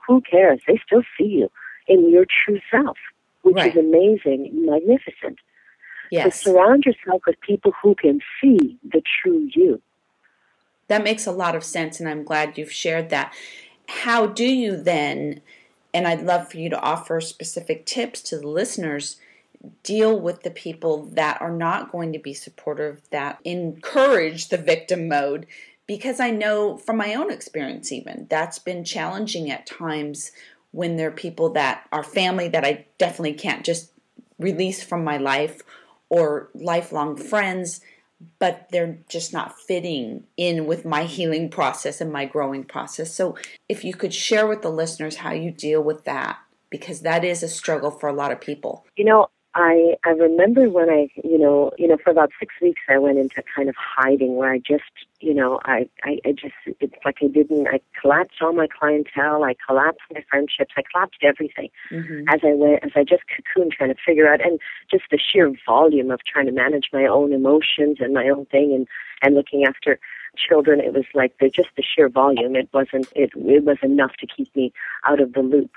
Who 0.07 0.21
cares? 0.21 0.61
They 0.67 0.81
still 0.85 1.03
see 1.17 1.27
you 1.27 1.51
in 1.87 2.11
your 2.11 2.27
true 2.27 2.61
self, 2.71 2.99
which 3.43 3.57
Right. 3.57 3.75
is 3.75 3.79
amazing 3.79 4.49
and 4.51 4.67
magnificent. 4.67 5.39
Yes. 6.11 6.43
So 6.43 6.51
surround 6.53 6.85
yourself 6.85 7.23
with 7.27 7.41
people 7.41 7.73
who 7.81 7.95
can 7.95 8.21
see 8.41 8.77
the 8.83 9.01
true 9.23 9.49
you. 9.55 9.81
That 10.89 11.05
makes 11.05 11.25
a 11.25 11.33
lot 11.33 11.55
of 11.55 11.63
sense, 11.63 12.01
and 12.01 12.09
I'm 12.09 12.25
glad 12.25 12.59
you've 12.59 12.73
shared 12.73 13.11
that. 13.11 13.33
How 13.87 14.27
do 14.27 14.45
you 14.45 14.77
then, 14.77 15.41
and 15.93 16.07
I'd 16.07 16.23
love 16.23 16.51
for 16.51 16.59
you 16.59 16.71
to 16.71 16.81
offer 16.81 17.21
specific 17.21 17.87
tips 17.87 18.21
to 18.23 18.39
the 18.39 18.49
listeners, 18.49 19.17
deal 19.83 20.19
with 20.19 20.43
the 20.43 20.51
people 20.51 21.05
that 21.13 21.41
are 21.41 21.53
not 21.53 21.93
going 21.93 22.13
to 22.13 22.19
be 22.19 22.33
supportive, 22.35 23.03
that 23.11 23.39
encourage 23.45 24.49
the 24.49 24.59
victim 24.59 25.09
mode? 25.09 25.47
Because 25.87 26.21
I 26.21 26.31
know 26.31 26.77
from 26.77 26.97
my 26.97 27.15
own 27.15 27.33
experience, 27.33 27.91
even 27.91 28.27
that's 28.31 28.59
been 28.59 28.85
challenging 28.85 29.51
at 29.51 29.67
times 29.67 30.31
when 30.71 30.97
there 30.97 31.09
are 31.09 31.13
people 31.13 31.51
that 31.51 31.87
are 31.93 32.05
family 32.05 32.49
that 32.49 32.65
I 32.65 32.87
definitely 32.99 33.35
can't 33.35 33.65
just 33.65 33.91
release 34.39 34.83
from 34.83 35.03
my 35.03 35.17
life 35.19 35.63
or 36.09 36.51
lifelong 36.55 37.17
friends 37.17 37.81
but 38.39 38.67
they're 38.71 38.99
just 39.09 39.33
not 39.33 39.59
fitting 39.59 40.25
in 40.37 40.67
with 40.67 40.85
my 40.85 41.05
healing 41.05 41.49
process 41.49 42.01
and 42.01 42.13
my 42.13 42.27
growing 42.27 42.65
process. 42.65 43.15
So, 43.15 43.37
if 43.69 43.85
you 43.85 43.95
could 43.95 44.13
share 44.13 44.47
with 44.47 44.63
the 44.63 44.71
listeners 44.71 45.17
how 45.17 45.33
you 45.33 45.51
deal 45.51 45.83
with 45.83 46.05
that, 46.05 46.39
because 46.71 47.01
that 47.01 47.25
is 47.25 47.43
a 47.43 47.49
struggle 47.49 47.91
for 47.91 48.09
a 48.09 48.13
lot 48.13 48.33
of 48.33 48.41
people. 48.41 48.85
You 48.97 49.05
know, 49.05 49.29
I 49.55 49.97
I 50.05 50.11
remember 50.11 50.71
when 50.71 50.89
I 50.89 51.09
you 51.25 51.39
know 51.39 51.73
you 51.77 51.89
know 51.89 51.97
for 52.03 52.11
about 52.11 52.31
six 52.39 52.55
weeks 52.63 52.81
I 52.89 52.99
went 52.99 53.19
into 53.19 53.43
kind 53.55 53.69
of 53.69 53.75
hiding 53.77 54.37
where 54.37 54.53
I 54.53 54.59
just 54.59 54.85
you 55.19 55.35
know 55.35 55.59
I 55.65 55.89
I, 56.05 56.19
I 56.25 56.33
just 56.33 56.55
it's 56.81 56.95
like 57.05 57.17
I 57.23 57.27
didn't 57.27 57.67
I 57.67 57.81
collapsed 58.01 58.41
all 58.41 58.53
my 58.53 58.69
clientele 58.69 59.43
I 59.43 59.55
collapsed 59.67 60.03
my 60.15 60.23
friendships 60.31 60.73
I 60.77 60.83
collapsed 60.91 61.23
everything 61.23 61.71
Mm-hmm. 61.91 62.29
as 62.29 62.41
I 62.45 62.55
went 62.55 62.85
as 62.85 62.93
I 62.95 63.03
just 63.03 63.23
cocooned 63.27 63.73
trying 63.73 63.93
to 63.93 64.01
figure 64.07 64.33
out 64.33 64.41
and 64.41 64.61
just 64.91 65.05
the 65.11 65.19
sheer 65.19 65.53
volume 65.67 66.11
of 66.13 66.21
trying 66.25 66.47
to 66.47 66.53
manage 66.53 66.89
my 66.93 67.07
own 67.07 67.33
emotions 67.33 67.99
and 68.01 68.15
my 68.15 68.29
own 68.29 68.47
thing 68.47 68.73
and 68.75 68.87
and 69.23 69.35
looking 69.35 69.65
after 69.65 69.99
children. 70.37 70.81
It 70.81 70.95
was 70.95 71.05
like 71.15 71.35
the 71.41 71.51
just 71.51 71.71
the 71.77 71.83
sheer 71.83 72.09
volume. 72.09 72.55
It 72.55 72.69
wasn't 72.73 73.09
it 73.17 73.31
it 73.35 73.65
was 73.65 73.79
enough 73.83 74.13
to 74.21 74.27
keep 74.27 74.55
me 74.55 74.73
out 75.05 75.21
of 75.21 75.33
the 75.33 75.41
loop 75.43 75.73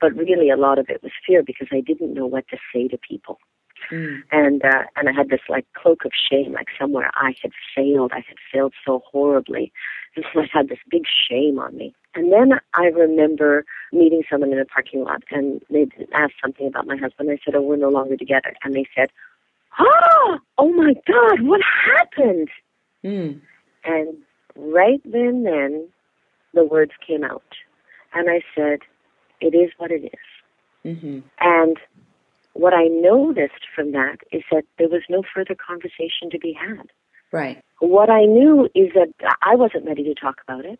but 0.00 0.14
really 0.14 0.50
a 0.50 0.56
lot 0.56 0.78
of 0.78 0.88
it 0.88 1.02
was 1.02 1.12
fear 1.26 1.42
because 1.42 1.68
I 1.72 1.80
didn't 1.80 2.14
know 2.14 2.26
what 2.26 2.48
to 2.48 2.58
say 2.72 2.88
to 2.88 2.98
people 2.98 3.38
Mm. 3.90 4.22
and 4.32 4.64
uh, 4.64 4.84
and 4.96 5.08
I 5.08 5.12
had 5.12 5.28
this 5.28 5.42
like 5.48 5.66
cloak 5.74 6.04
of 6.04 6.12
shame, 6.30 6.52
like 6.52 6.68
somewhere 6.78 7.10
I 7.14 7.34
had 7.40 7.52
failed. 7.74 8.10
I 8.12 8.24
had 8.26 8.36
failed 8.52 8.74
so 8.84 9.02
horribly, 9.10 9.72
and 10.16 10.24
so 10.32 10.40
I 10.40 10.48
had 10.52 10.68
this 10.68 10.78
big 10.90 11.04
shame 11.28 11.58
on 11.58 11.76
me. 11.76 11.94
And 12.14 12.32
then 12.32 12.58
I 12.74 12.86
remember 12.86 13.64
meeting 13.92 14.22
someone 14.28 14.52
in 14.52 14.58
a 14.58 14.64
parking 14.64 15.04
lot, 15.04 15.22
and 15.30 15.60
they 15.70 15.86
asked 16.14 16.34
something 16.42 16.66
about 16.66 16.86
my 16.86 16.96
husband. 16.96 17.30
I 17.30 17.38
said, 17.44 17.54
"Oh, 17.54 17.62
we're 17.62 17.76
no 17.76 17.90
longer 17.90 18.16
together," 18.16 18.54
and 18.64 18.74
they 18.74 18.86
said, 18.94 19.10
"Oh, 19.78 20.38
oh 20.58 20.72
my 20.72 20.94
God, 21.06 21.42
what 21.42 21.60
happened?" 21.62 22.48
Mm. 23.04 23.40
And 23.84 24.16
right 24.56 25.00
then, 25.04 25.44
then, 25.44 25.88
the 26.54 26.64
words 26.64 26.92
came 27.06 27.22
out, 27.22 27.54
and 28.14 28.28
I 28.28 28.40
said, 28.52 28.80
"It 29.40 29.54
is 29.54 29.70
what 29.78 29.90
it 29.90 30.04
is." 30.04 30.28
Mm-hmm. 30.84 31.20
And 31.40 31.76
what 32.52 32.72
I 32.72 32.84
noticed 32.84 33.66
from 33.74 33.92
that 33.92 34.18
is 34.32 34.42
that 34.50 34.64
there 34.78 34.88
was 34.88 35.02
no 35.08 35.22
further 35.34 35.54
conversation 35.54 36.30
to 36.30 36.38
be 36.38 36.52
had. 36.52 36.90
Right. 37.32 37.62
What 37.80 38.08
I 38.08 38.24
knew 38.24 38.68
is 38.74 38.92
that 38.94 39.12
I 39.42 39.54
wasn't 39.56 39.86
ready 39.86 40.04
to 40.04 40.14
talk 40.14 40.40
about 40.46 40.64
it. 40.64 40.78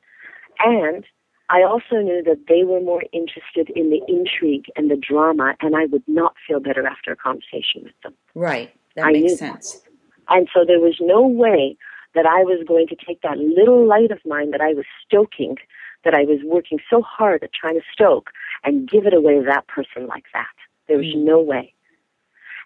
And 0.60 1.04
I 1.48 1.62
also 1.62 1.96
knew 1.96 2.22
that 2.24 2.46
they 2.48 2.64
were 2.64 2.80
more 2.80 3.04
interested 3.12 3.70
in 3.76 3.90
the 3.90 4.00
intrigue 4.08 4.66
and 4.74 4.90
the 4.90 4.96
drama, 4.96 5.54
and 5.60 5.76
I 5.76 5.86
would 5.86 6.02
not 6.06 6.34
feel 6.46 6.60
better 6.60 6.86
after 6.86 7.12
a 7.12 7.16
conversation 7.16 7.82
with 7.84 7.92
them. 8.02 8.14
Right. 8.34 8.72
That 8.94 9.06
I 9.06 9.12
makes 9.12 9.32
knew 9.32 9.36
sense. 9.36 9.82
And 10.28 10.48
so 10.52 10.64
there 10.66 10.80
was 10.80 10.96
no 11.00 11.26
way 11.26 11.76
that 12.14 12.26
I 12.26 12.42
was 12.42 12.64
going 12.66 12.88
to 12.88 12.96
take 12.96 13.20
that 13.20 13.38
little 13.38 13.86
light 13.86 14.10
of 14.10 14.18
mine 14.24 14.50
that 14.52 14.60
I 14.60 14.72
was 14.72 14.86
stoking, 15.04 15.56
that 16.04 16.14
I 16.14 16.22
was 16.22 16.40
working 16.42 16.78
so 16.88 17.02
hard 17.02 17.44
at 17.44 17.52
trying 17.52 17.74
to 17.74 17.86
stoke, 17.92 18.30
and 18.64 18.88
give 18.88 19.06
it 19.06 19.14
away 19.14 19.38
to 19.38 19.44
that 19.44 19.66
person 19.68 20.06
like 20.06 20.24
that. 20.32 20.46
There 20.88 20.98
was 20.98 21.06
Mm. 21.14 21.24
no 21.24 21.40
way. 21.40 21.72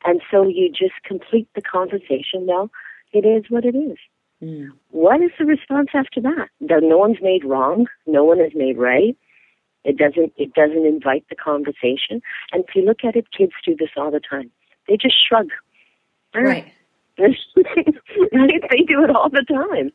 And 0.04 0.22
so 0.30 0.46
you 0.46 0.70
just 0.70 1.02
complete 1.04 1.48
the 1.54 1.62
conversation. 1.62 2.46
Well, 2.46 2.70
it 3.12 3.26
is 3.26 3.50
what 3.50 3.64
it 3.64 3.74
is. 3.74 3.98
Mm. 4.42 4.70
What 4.90 5.20
is 5.20 5.30
the 5.38 5.44
response 5.44 5.90
after 5.94 6.20
that? 6.22 6.48
That 6.60 6.82
no 6.82 6.96
one's 6.98 7.20
made 7.20 7.44
wrong, 7.44 7.88
no 8.06 8.24
one 8.24 8.40
is 8.40 8.54
made 8.54 8.78
right. 8.78 9.16
It 9.84 9.96
doesn't 9.96 10.32
it 10.36 10.54
doesn't 10.54 10.86
invite 10.86 11.24
the 11.28 11.36
conversation. 11.36 12.22
And 12.52 12.64
if 12.66 12.74
you 12.74 12.82
look 12.82 13.04
at 13.04 13.16
it, 13.16 13.30
kids 13.36 13.52
do 13.64 13.74
this 13.76 13.90
all 13.96 14.10
the 14.10 14.20
time. 14.20 14.50
They 14.88 14.96
just 14.96 15.16
shrug. 15.26 15.50
Right. 16.34 16.72
They 18.32 18.82
do 18.86 19.02
it 19.04 19.10
all 19.10 19.28
the 19.30 19.44
time. 19.48 19.90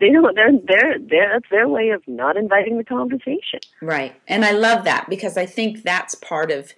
They 0.00 0.10
don't. 0.10 0.34
They're, 0.34 0.52
they're, 0.52 0.98
they're, 0.98 1.30
that's 1.34 1.50
their 1.50 1.68
way 1.68 1.90
of 1.90 2.02
not 2.06 2.36
inviting 2.36 2.78
the 2.78 2.84
conversation. 2.84 3.60
Right. 3.82 4.14
And 4.28 4.44
I 4.44 4.52
love 4.52 4.84
that 4.84 5.08
because 5.08 5.36
I 5.36 5.46
think 5.46 5.82
that's 5.82 6.14
part 6.14 6.50
of 6.50 6.72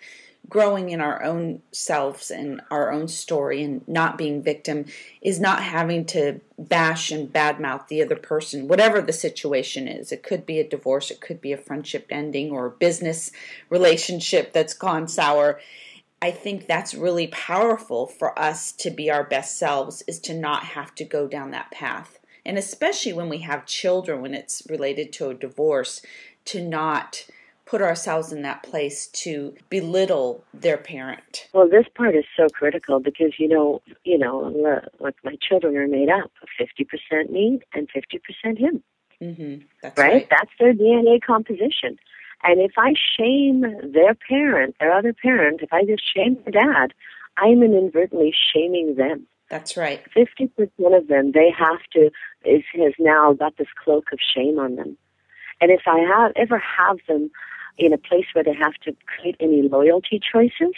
growing 0.49 0.91
in 0.91 1.01
our 1.01 1.23
own 1.23 1.61
selves 1.73 2.31
and 2.31 2.61
our 2.71 2.93
own 2.93 3.09
story 3.09 3.63
and 3.63 3.87
not 3.89 4.17
being 4.17 4.43
victim 4.43 4.85
is 5.21 5.41
not 5.41 5.63
having 5.63 6.05
to 6.05 6.41
bash 6.59 7.11
and 7.11 7.33
badmouth 7.33 7.89
the 7.89 8.03
other 8.03 8.17
person, 8.17 8.69
whatever 8.69 9.01
the 9.01 9.13
situation 9.13 9.89
is. 9.89 10.13
It 10.13 10.23
could 10.23 10.47
be 10.47 10.61
a 10.61 10.69
divorce, 10.69 11.11
it 11.11 11.21
could 11.21 11.41
be 11.41 11.53
a 11.53 11.57
friendship 11.59 12.07
ending 12.11 12.51
or 12.51 12.67
a 12.67 12.71
business 12.71 13.33
relationship 13.71 14.53
that's 14.53 14.75
gone 14.75 15.09
sour. 15.09 15.61
I 16.23 16.31
think 16.31 16.67
that's 16.67 16.95
really 16.95 17.27
powerful 17.29 18.07
for 18.07 18.39
us 18.39 18.73
to 18.73 18.91
be 18.91 19.11
our 19.11 19.25
best 19.25 19.59
selves 19.59 20.03
is 20.07 20.19
to 20.21 20.35
not 20.35 20.65
have 20.65 20.95
to 20.97 21.05
go 21.05 21.27
down 21.27 21.51
that 21.51 21.71
path. 21.71 22.19
And 22.45 22.57
especially 22.57 23.13
when 23.13 23.29
we 23.29 23.39
have 23.39 23.67
children, 23.67 24.23
when 24.23 24.35
it's 24.35 24.63
related 24.69 25.13
to 25.15 25.29
a 25.29 25.35
divorce, 25.35 26.01
to 26.47 26.63
not 26.63 27.27
put 27.67 27.83
ourselves 27.83 28.33
in 28.33 28.43
that 28.43 28.63
place 28.63 29.09
to 29.09 29.55
belittle 29.69 30.45
their 30.55 30.79
parent. 30.79 31.49
Well, 31.53 31.69
this 31.69 31.87
part 31.95 32.15
is 32.15 32.25
so 32.37 32.47
critical 32.49 33.01
because 33.01 33.33
you 33.39 33.49
know, 33.49 33.83
you 34.05 34.17
know, 34.17 34.85
like 35.01 35.17
my 35.25 35.37
children 35.47 35.77
are 35.77 35.89
made 35.89 36.09
up 36.09 36.31
of 36.43 36.49
fifty 36.57 36.85
percent 36.85 37.31
me 37.31 37.61
and 37.75 37.89
fifty 37.93 38.21
percent 38.21 38.59
him. 38.59 38.83
Mm-hmm. 39.21 39.65
That's 39.83 39.99
right? 39.99 40.13
right. 40.13 40.29
That's 40.31 40.51
their 40.61 40.73
DNA 40.73 41.21
composition. 41.21 41.99
And 42.42 42.61
if 42.61 42.72
I 42.77 42.94
shame 43.18 43.62
their 43.92 44.14
parent, 44.14 44.77
their 44.79 44.92
other 44.92 45.12
parent, 45.12 45.61
if 45.62 45.72
I 45.72 45.85
just 45.85 46.03
shame 46.14 46.38
their 46.44 46.62
dad, 46.62 46.92
I'm 47.37 47.62
inadvertently 47.62 48.35
shaming 48.53 48.96
them. 48.96 49.27
That's 49.51 49.77
right. 49.77 50.03
Fifty 50.12 50.49
percent 50.49 50.94
of 50.94 51.09
them, 51.09 51.33
they 51.33 51.51
have 51.57 51.81
to 51.92 52.11
is 52.44 52.62
has 52.75 52.94
now 52.99 53.33
got 53.33 53.57
this 53.57 53.68
cloak 53.83 54.12
of 54.12 54.18
shame 54.35 54.59
on 54.59 54.77
them. 54.77 54.96
And 55.61 55.70
if 55.70 55.83
I 55.87 56.01
have 56.01 56.33
ever 56.37 56.59
have 56.59 56.99
them 57.09 57.31
in 57.79 57.92
a 57.92 57.99
place 57.99 58.27
where 58.33 58.44
they 58.44 58.55
have 58.55 58.75
to 58.85 58.94
create 59.07 59.37
any 59.40 59.62
loyalty 59.62 60.20
choices, 60.20 60.75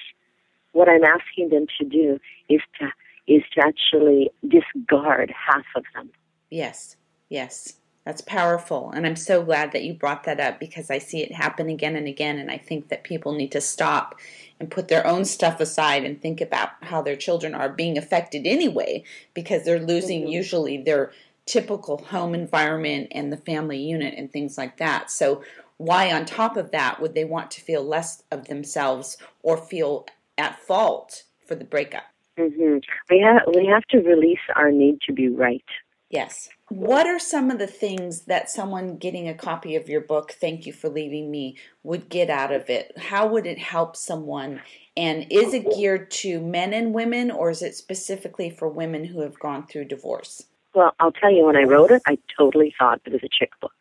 what 0.73 0.89
I'm 0.89 1.05
asking 1.05 1.49
them 1.51 1.67
to 1.79 1.85
do 1.85 2.19
is 2.49 2.61
to 2.79 2.93
is 3.27 3.43
to 3.55 3.61
actually 3.67 4.31
discard 4.47 5.33
half 5.33 5.67
of 5.77 5.85
them. 5.95 6.11
Yes. 6.51 6.97
Yes. 7.29 7.78
That's 8.09 8.23
powerful. 8.23 8.91
And 8.91 9.07
I'm 9.07 9.17
so 9.17 9.43
glad 9.43 9.73
that 9.73 9.85
you 9.85 9.93
brought 9.93 10.25
that 10.25 10.41
up 10.41 10.59
because 10.59 10.91
I 10.91 10.97
see 10.97 11.21
it 11.21 11.31
happen 11.31 11.69
again 11.69 11.95
and 11.95 12.09
again. 12.09 12.39
And 12.39 12.51
I 12.51 12.57
think 12.57 12.89
that 12.89 13.05
people 13.05 13.35
need 13.35 13.53
to 13.53 13.61
stop 13.61 14.19
and 14.59 14.71
put 14.71 14.89
their 14.89 15.07
own 15.07 15.27
stuff 15.27 15.61
aside 15.61 16.05
and 16.05 16.19
think 16.19 16.41
about 16.41 16.71
how 16.81 17.03
their 17.03 17.17
children 17.17 17.55
are 17.55 17.69
being 17.69 17.99
affected 17.99 18.47
anyway 18.47 19.05
because 19.35 19.63
they're 19.63 19.79
losing 19.79 20.23
mm-hmm. 20.23 20.31
usually 20.31 20.83
their 20.83 21.13
typical 21.45 21.99
home 21.99 22.35
environment 22.35 23.09
and 23.11 23.31
the 23.31 23.37
family 23.37 23.77
unit 23.77 24.15
and 24.17 24.33
things 24.33 24.57
like 24.57 24.79
that. 24.79 25.11
So, 25.11 25.43
why, 25.77 26.11
on 26.11 26.25
top 26.25 26.57
of 26.57 26.71
that, 26.71 27.03
would 27.03 27.15
they 27.15 27.27
want 27.27 27.51
to 27.51 27.61
feel 27.61 27.85
less 27.85 28.23
of 28.31 28.49
themselves 28.49 29.19
or 29.43 29.59
feel 29.59 30.07
at 30.39 30.59
fault 30.59 31.25
for 31.47 31.55
the 31.55 31.65
breakup? 31.67 32.05
Mm-hmm. 32.39 32.79
We 33.11 33.21
have 33.21 33.43
we 33.55 33.67
have 33.67 33.85
to 33.91 33.99
release 33.99 34.39
our 34.57 34.71
need 34.71 35.03
to 35.03 35.13
be 35.13 35.29
right. 35.29 35.63
Yes. 36.09 36.49
What 36.69 37.07
are 37.07 37.19
some 37.19 37.51
of 37.51 37.59
the 37.59 37.67
things 37.67 38.23
that 38.23 38.51
someone 38.51 38.99
getting 38.99 39.29
a 39.29 39.35
copy 39.35 39.75
of 39.75 39.89
your 39.89 40.03
book, 40.03 40.33
Thank 40.33 40.67
You 40.67 40.73
for 40.73 40.89
Leaving 40.91 41.31
Me, 41.31 41.57
would 41.83 42.11
get 42.11 42.29
out 42.29 42.53
of 42.53 42.69
it? 42.69 42.93
How 42.99 43.27
would 43.27 43.47
it 43.47 43.59
help 43.59 43.97
someone? 43.97 44.61
And 44.97 45.27
is 45.31 45.55
it 45.55 45.71
geared 45.75 46.11
to 46.11 46.41
men 46.41 46.75
and 46.75 46.93
women, 46.93 47.31
or 47.31 47.51
is 47.51 47.63
it 47.63 47.75
specifically 47.75 48.51
for 48.51 48.69
women 48.69 49.05
who 49.05 49.21
have 49.23 49.39
gone 49.39 49.67
through 49.67 49.87
divorce? 49.87 50.45
Well, 50.75 50.95
I'll 51.01 51.13
tell 51.13 51.33
you, 51.33 51.45
when 51.47 51.57
I 51.57 51.63
wrote 51.63 51.91
it, 51.91 52.03
I 52.07 52.19
totally 52.37 52.75
thought 52.79 53.01
it 53.07 53.13
was 53.13 53.23
a 53.23 53.29
chick 53.29 53.53
book. 53.61 53.73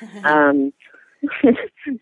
um, 0.24 0.72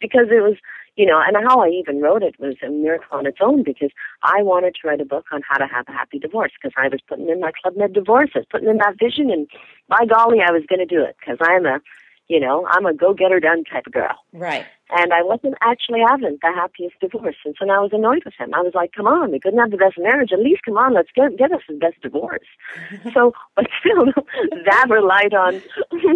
because 0.00 0.26
it 0.30 0.42
was 0.42 0.56
you 0.96 1.04
know, 1.04 1.20
and 1.24 1.36
how 1.46 1.60
I 1.60 1.68
even 1.68 2.00
wrote 2.00 2.22
it 2.22 2.40
was 2.40 2.56
a 2.66 2.70
miracle 2.70 3.18
on 3.18 3.26
its 3.26 3.38
own 3.40 3.62
because 3.62 3.90
I 4.22 4.42
wanted 4.42 4.74
to 4.76 4.88
write 4.88 5.00
a 5.00 5.04
book 5.04 5.26
on 5.30 5.42
how 5.48 5.58
to 5.58 5.66
have 5.66 5.86
a 5.88 5.92
happy 5.92 6.18
divorce 6.18 6.52
because 6.60 6.74
I 6.76 6.88
was 6.88 7.00
putting 7.06 7.28
in 7.28 7.40
my 7.40 7.52
Club 7.52 7.76
Med 7.76 7.92
divorces, 7.92 8.46
putting 8.50 8.68
in 8.68 8.78
that 8.78 8.98
vision, 8.98 9.30
and 9.30 9.46
by 9.88 10.06
golly, 10.06 10.38
I 10.40 10.52
was 10.52 10.62
going 10.68 10.80
to 10.80 10.86
do 10.86 11.02
it 11.02 11.16
because 11.20 11.36
I'm 11.42 11.66
a, 11.66 11.80
you 12.28 12.40
know, 12.40 12.66
I'm 12.70 12.86
a 12.86 12.94
go 12.94 13.12
get 13.12 13.30
her 13.30 13.40
done 13.40 13.64
type 13.64 13.86
of 13.86 13.92
girl. 13.92 14.16
Right. 14.32 14.64
And 14.88 15.12
I 15.12 15.22
wasn't 15.22 15.56
actually 15.60 16.00
having 16.06 16.38
the 16.40 16.52
happiest 16.54 16.98
divorce, 17.00 17.36
and 17.44 17.54
so 17.58 17.68
I 17.68 17.78
was 17.78 17.90
annoyed 17.92 18.24
with 18.24 18.34
him. 18.38 18.54
I 18.54 18.60
was 18.60 18.72
like, 18.72 18.92
"Come 18.92 19.08
on, 19.08 19.32
we 19.32 19.40
couldn't 19.40 19.58
have 19.58 19.72
the 19.72 19.76
best 19.76 19.98
marriage. 19.98 20.32
At 20.32 20.38
least, 20.38 20.62
come 20.64 20.78
on, 20.78 20.94
let's 20.94 21.10
get 21.14 21.36
get 21.36 21.52
us 21.52 21.62
the 21.68 21.74
best 21.74 22.00
divorce." 22.02 22.46
so, 23.12 23.32
but 23.54 23.66
still, 23.80 24.06
that 24.64 24.86
relied 24.88 25.34
on, 25.34 25.54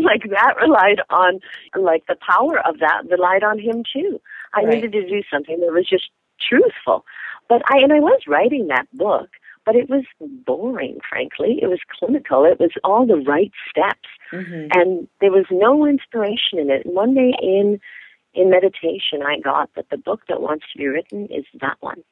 like 0.05 0.23
that 0.31 0.55
relied 0.61 1.01
on, 1.11 1.41
like 1.77 2.07
the 2.07 2.17
power 2.17 2.61
of 2.67 2.79
that 2.79 3.03
relied 3.11 3.43
on 3.43 3.59
him 3.59 3.83
too. 3.93 4.21
I 4.55 4.63
right. 4.63 4.75
needed 4.75 4.93
to 4.93 5.09
do 5.09 5.23
something 5.31 5.61
that 5.61 5.73
was 5.73 5.89
just 5.89 6.11
truthful. 6.41 7.05
But 7.49 7.63
I 7.67 7.79
and 7.79 7.93
I 7.93 8.01
was 8.01 8.23
writing 8.27 8.69
that 8.69 8.87
book, 8.93 9.31
but 9.67 9.77
it 9.77 9.91
was 9.91 10.05
boring, 10.47 10.99
frankly. 11.09 11.59
It 11.61 11.67
was 11.67 11.81
clinical. 11.99 12.45
It 12.45 12.61
was 12.61 12.71
all 12.85 13.07
the 13.07 13.17
right 13.17 13.53
steps. 13.69 14.09
Mm-hmm. 14.33 14.69
And 14.79 15.09
there 15.21 15.33
was 15.33 15.47
no 15.51 15.87
inspiration 15.87 16.59
in 16.59 16.71
it. 16.71 16.87
And 16.87 16.95
one 16.95 17.15
day 17.15 17.33
in 17.43 17.81
in 18.33 18.51
meditation 18.51 19.23
I 19.27 19.41
got 19.41 19.71
that 19.75 19.91
the 19.91 19.97
book 19.97 20.23
that 20.29 20.41
wants 20.41 20.65
to 20.73 20.79
be 20.79 20.87
written 20.87 21.27
is 21.27 21.45
that 21.61 21.77
one. 21.81 22.03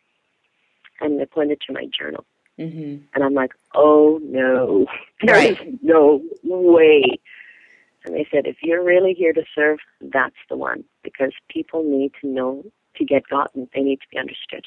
And 1.01 1.21
I 1.21 1.27
pointed 1.27 1.61
to 1.67 1.73
my 1.73 1.87
journal. 1.97 2.25
Mm-hmm. 2.59 3.05
And 3.15 3.25
I'm 3.25 3.35
like, 3.35 3.53
oh 3.75 4.21
no, 4.25 4.87
there 5.23 5.37
right. 5.37 5.61
is 5.61 5.79
no 5.83 6.21
way 6.43 7.21
and 8.05 8.15
they 8.15 8.27
said, 8.31 8.47
if 8.47 8.57
you're 8.63 8.85
really 8.85 9.15
here 9.15 9.33
to 9.33 9.43
serve, 9.55 9.79
that's 10.01 10.37
the 10.49 10.57
one 10.57 10.85
because 11.03 11.33
people 11.49 11.83
need 11.83 12.13
to 12.21 12.29
know 12.29 12.65
to 12.97 13.05
get 13.05 13.29
gotten. 13.29 13.69
They 13.75 13.83
need 13.83 14.01
to 14.01 14.07
be 14.11 14.19
understood. 14.19 14.67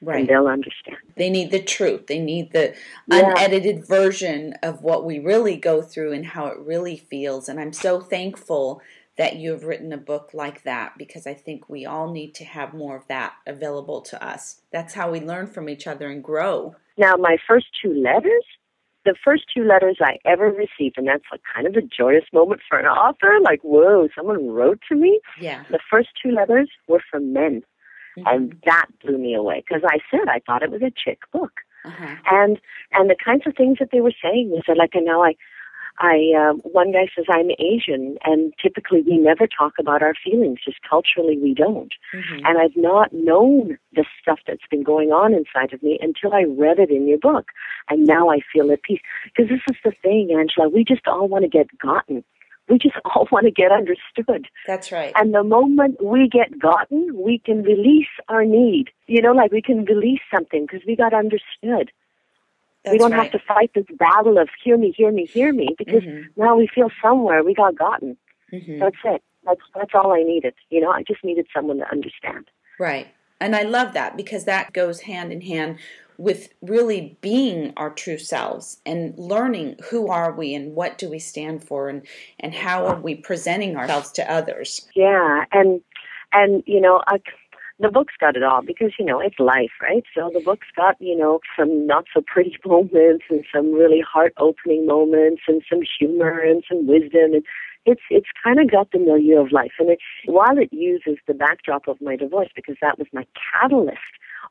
Right. 0.00 0.20
And 0.20 0.28
they'll 0.28 0.46
understand. 0.46 0.98
They 1.16 1.28
need 1.28 1.50
the 1.50 1.62
truth. 1.62 2.06
They 2.06 2.20
need 2.20 2.52
the 2.52 2.74
yeah. 3.08 3.30
unedited 3.30 3.84
version 3.84 4.54
of 4.62 4.82
what 4.82 5.04
we 5.04 5.18
really 5.18 5.56
go 5.56 5.82
through 5.82 6.12
and 6.12 6.24
how 6.24 6.46
it 6.46 6.58
really 6.58 6.96
feels. 6.96 7.48
And 7.48 7.58
I'm 7.58 7.72
so 7.72 8.00
thankful 8.00 8.80
that 9.16 9.36
you 9.36 9.50
have 9.50 9.64
written 9.64 9.92
a 9.92 9.98
book 9.98 10.30
like 10.32 10.62
that 10.62 10.96
because 10.96 11.26
I 11.26 11.34
think 11.34 11.68
we 11.68 11.84
all 11.84 12.12
need 12.12 12.32
to 12.36 12.44
have 12.44 12.72
more 12.72 12.96
of 12.96 13.08
that 13.08 13.34
available 13.44 14.00
to 14.02 14.24
us. 14.24 14.60
That's 14.70 14.94
how 14.94 15.10
we 15.10 15.20
learn 15.20 15.48
from 15.48 15.68
each 15.68 15.88
other 15.88 16.08
and 16.08 16.22
grow. 16.22 16.76
Now, 16.96 17.16
my 17.16 17.36
first 17.48 17.66
two 17.82 17.92
letters 17.92 18.44
the 19.08 19.16
first 19.24 19.44
two 19.52 19.64
letters 19.64 19.96
I 20.02 20.18
ever 20.26 20.50
received, 20.50 20.98
and 20.98 21.08
that's 21.08 21.24
like 21.32 21.40
kind 21.54 21.66
of 21.66 21.74
a 21.76 21.80
joyous 21.80 22.24
moment 22.30 22.60
for 22.68 22.78
an 22.78 22.84
author. 22.84 23.38
Like, 23.42 23.60
whoa, 23.62 24.08
someone 24.14 24.50
wrote 24.50 24.80
to 24.90 24.94
me. 24.94 25.18
Yeah. 25.40 25.64
The 25.70 25.80
first 25.90 26.10
two 26.22 26.30
letters 26.30 26.68
were 26.88 27.00
from 27.10 27.32
men, 27.32 27.62
mm-hmm. 28.18 28.26
and 28.26 28.62
that 28.66 28.86
blew 29.02 29.16
me 29.16 29.34
away 29.34 29.64
because 29.66 29.82
I 29.86 29.98
said 30.10 30.28
I 30.28 30.40
thought 30.44 30.62
it 30.62 30.70
was 30.70 30.82
a 30.82 30.92
chick 30.92 31.20
book, 31.32 31.52
uh-huh. 31.86 32.16
and 32.30 32.60
and 32.92 33.08
the 33.08 33.16
kinds 33.16 33.44
of 33.46 33.56
things 33.56 33.78
that 33.78 33.88
they 33.92 34.02
were 34.02 34.12
saying 34.22 34.50
was 34.50 34.64
that 34.68 34.76
like, 34.76 34.94
and 34.94 35.06
now 35.06 35.22
I 35.24 35.36
I 35.98 36.32
uh, 36.36 36.52
one 36.62 36.92
guy 36.92 37.08
says 37.14 37.26
I'm 37.28 37.50
Asian, 37.58 38.18
and 38.24 38.52
typically 38.62 39.02
we 39.02 39.18
never 39.18 39.46
talk 39.46 39.74
about 39.78 40.02
our 40.02 40.14
feelings. 40.24 40.60
Just 40.64 40.78
culturally, 40.88 41.36
we 41.38 41.54
don't. 41.54 41.92
Mm-hmm. 42.14 42.46
And 42.46 42.58
I've 42.58 42.76
not 42.76 43.12
known 43.12 43.78
the 43.92 44.04
stuff 44.20 44.38
that's 44.46 44.66
been 44.70 44.84
going 44.84 45.10
on 45.10 45.34
inside 45.34 45.72
of 45.72 45.82
me 45.82 45.98
until 46.00 46.32
I 46.32 46.44
read 46.44 46.78
it 46.78 46.90
in 46.90 47.08
your 47.08 47.18
book, 47.18 47.48
and 47.88 48.06
now 48.06 48.30
I 48.30 48.38
feel 48.52 48.70
at 48.70 48.82
peace. 48.82 49.00
Because 49.24 49.48
this 49.48 49.60
is 49.70 49.76
the 49.84 49.92
thing, 50.02 50.30
Angela. 50.30 50.68
We 50.68 50.84
just 50.84 51.06
all 51.08 51.28
want 51.28 51.42
to 51.42 51.48
get 51.48 51.66
gotten. 51.78 52.24
We 52.68 52.78
just 52.78 52.96
all 53.04 53.26
want 53.32 53.46
to 53.46 53.50
get 53.50 53.72
understood. 53.72 54.46
That's 54.66 54.92
right. 54.92 55.12
And 55.16 55.34
the 55.34 55.44
moment 55.44 56.02
we 56.02 56.28
get 56.28 56.58
gotten, 56.58 57.10
we 57.14 57.38
can 57.38 57.62
release 57.62 58.06
our 58.28 58.44
need. 58.44 58.90
You 59.06 59.22
know, 59.22 59.32
like 59.32 59.52
we 59.52 59.62
can 59.62 59.84
release 59.84 60.20
something 60.32 60.66
because 60.66 60.86
we 60.86 60.96
got 60.96 61.12
understood. 61.12 61.90
That's 62.88 62.94
we 62.94 62.98
don't 62.98 63.12
right. 63.12 63.30
have 63.30 63.32
to 63.32 63.46
fight 63.46 63.70
this 63.74 63.86
battle 63.98 64.38
of 64.38 64.48
hear 64.62 64.76
me, 64.76 64.92
hear 64.96 65.12
me, 65.12 65.26
hear 65.26 65.52
me, 65.52 65.74
because 65.76 66.02
mm-hmm. 66.02 66.40
now 66.40 66.56
we 66.56 66.68
feel 66.74 66.90
somewhere 67.02 67.44
we 67.44 67.54
got 67.54 67.76
gotten. 67.76 68.16
Mm-hmm. 68.52 68.78
That's 68.78 68.96
it. 69.04 69.22
That's 69.44 69.60
that's 69.74 69.94
all 69.94 70.12
I 70.12 70.22
needed. 70.22 70.54
You 70.70 70.80
know, 70.80 70.90
I 70.90 71.02
just 71.02 71.22
needed 71.22 71.46
someone 71.54 71.78
to 71.78 71.90
understand. 71.90 72.50
Right. 72.78 73.08
And 73.40 73.54
I 73.54 73.62
love 73.62 73.92
that 73.92 74.16
because 74.16 74.44
that 74.44 74.72
goes 74.72 75.00
hand 75.02 75.32
in 75.32 75.42
hand 75.42 75.78
with 76.16 76.52
really 76.60 77.16
being 77.20 77.72
our 77.76 77.90
true 77.90 78.18
selves 78.18 78.80
and 78.84 79.16
learning 79.16 79.76
who 79.90 80.08
are 80.08 80.32
we 80.32 80.52
and 80.52 80.74
what 80.74 80.98
do 80.98 81.08
we 81.08 81.18
stand 81.20 81.62
for 81.62 81.88
and 81.88 82.02
and 82.40 82.52
how 82.54 82.86
are 82.86 83.00
we 83.00 83.14
presenting 83.14 83.76
ourselves 83.76 84.10
to 84.12 84.30
others. 84.30 84.88
Yeah, 84.96 85.44
and 85.52 85.80
and 86.32 86.62
you 86.66 86.80
know, 86.80 87.02
I 87.06 87.20
the 87.80 87.90
book's 87.90 88.14
got 88.18 88.36
it 88.36 88.42
all 88.42 88.62
because 88.62 88.92
you 88.98 89.04
know 89.04 89.20
it's 89.20 89.38
life, 89.38 89.70
right? 89.80 90.04
So 90.14 90.30
the 90.32 90.40
book's 90.40 90.66
got 90.74 90.96
you 91.00 91.16
know 91.16 91.40
some 91.56 91.86
not 91.86 92.04
so 92.12 92.22
pretty 92.26 92.56
moments 92.66 93.24
and 93.30 93.44
some 93.54 93.72
really 93.72 94.00
heart 94.00 94.32
opening 94.38 94.86
moments 94.86 95.42
and 95.46 95.62
some 95.68 95.80
humor 95.98 96.40
and 96.40 96.64
some 96.68 96.86
wisdom 96.86 97.34
and 97.34 97.44
it's 97.86 98.02
it's 98.10 98.28
kind 98.42 98.60
of 98.60 98.70
got 98.70 98.90
the 98.92 98.98
milieu 98.98 99.40
of 99.40 99.52
life. 99.52 99.72
And 99.78 99.90
it, 99.90 99.98
while 100.26 100.58
it 100.58 100.72
uses 100.72 101.16
the 101.26 101.34
backdrop 101.34 101.88
of 101.88 102.00
my 102.00 102.16
divorce 102.16 102.48
because 102.54 102.76
that 102.82 102.98
was 102.98 103.08
my 103.12 103.26
catalyst 103.60 103.98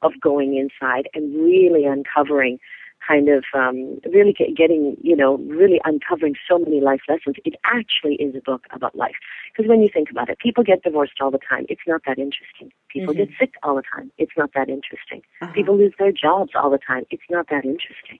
of 0.01 0.13
going 0.21 0.57
inside 0.57 1.07
and 1.13 1.35
really 1.43 1.85
uncovering 1.85 2.59
kind 3.05 3.29
of 3.29 3.43
um, 3.53 3.99
really 4.11 4.33
get, 4.33 4.55
getting, 4.55 4.97
you 5.01 5.15
know, 5.15 5.37
really 5.37 5.79
uncovering 5.85 6.35
so 6.49 6.59
many 6.59 6.81
life 6.81 7.01
lessons. 7.07 7.35
It 7.45 7.55
actually 7.63 8.15
is 8.15 8.35
a 8.35 8.41
book 8.41 8.65
about 8.71 8.95
life. 8.95 9.15
Because 9.51 9.69
when 9.69 9.81
you 9.81 9.89
think 9.91 10.11
about 10.11 10.29
it, 10.29 10.39
people 10.39 10.63
get 10.63 10.83
divorced 10.83 11.13
all 11.21 11.31
the 11.31 11.39
time. 11.39 11.65
It's 11.69 11.81
not 11.87 12.01
that 12.05 12.19
interesting. 12.19 12.71
People 12.89 13.13
mm-hmm. 13.13 13.23
get 13.23 13.39
sick 13.39 13.53
all 13.63 13.75
the 13.75 13.83
time. 13.95 14.11
It's 14.17 14.33
not 14.37 14.51
that 14.53 14.69
interesting. 14.69 15.21
Uh-huh. 15.41 15.51
People 15.53 15.77
lose 15.77 15.93
their 15.97 16.11
jobs 16.11 16.51
all 16.55 16.69
the 16.69 16.79
time. 16.79 17.05
It's 17.09 17.23
not 17.29 17.47
that 17.49 17.65
interesting. 17.65 18.19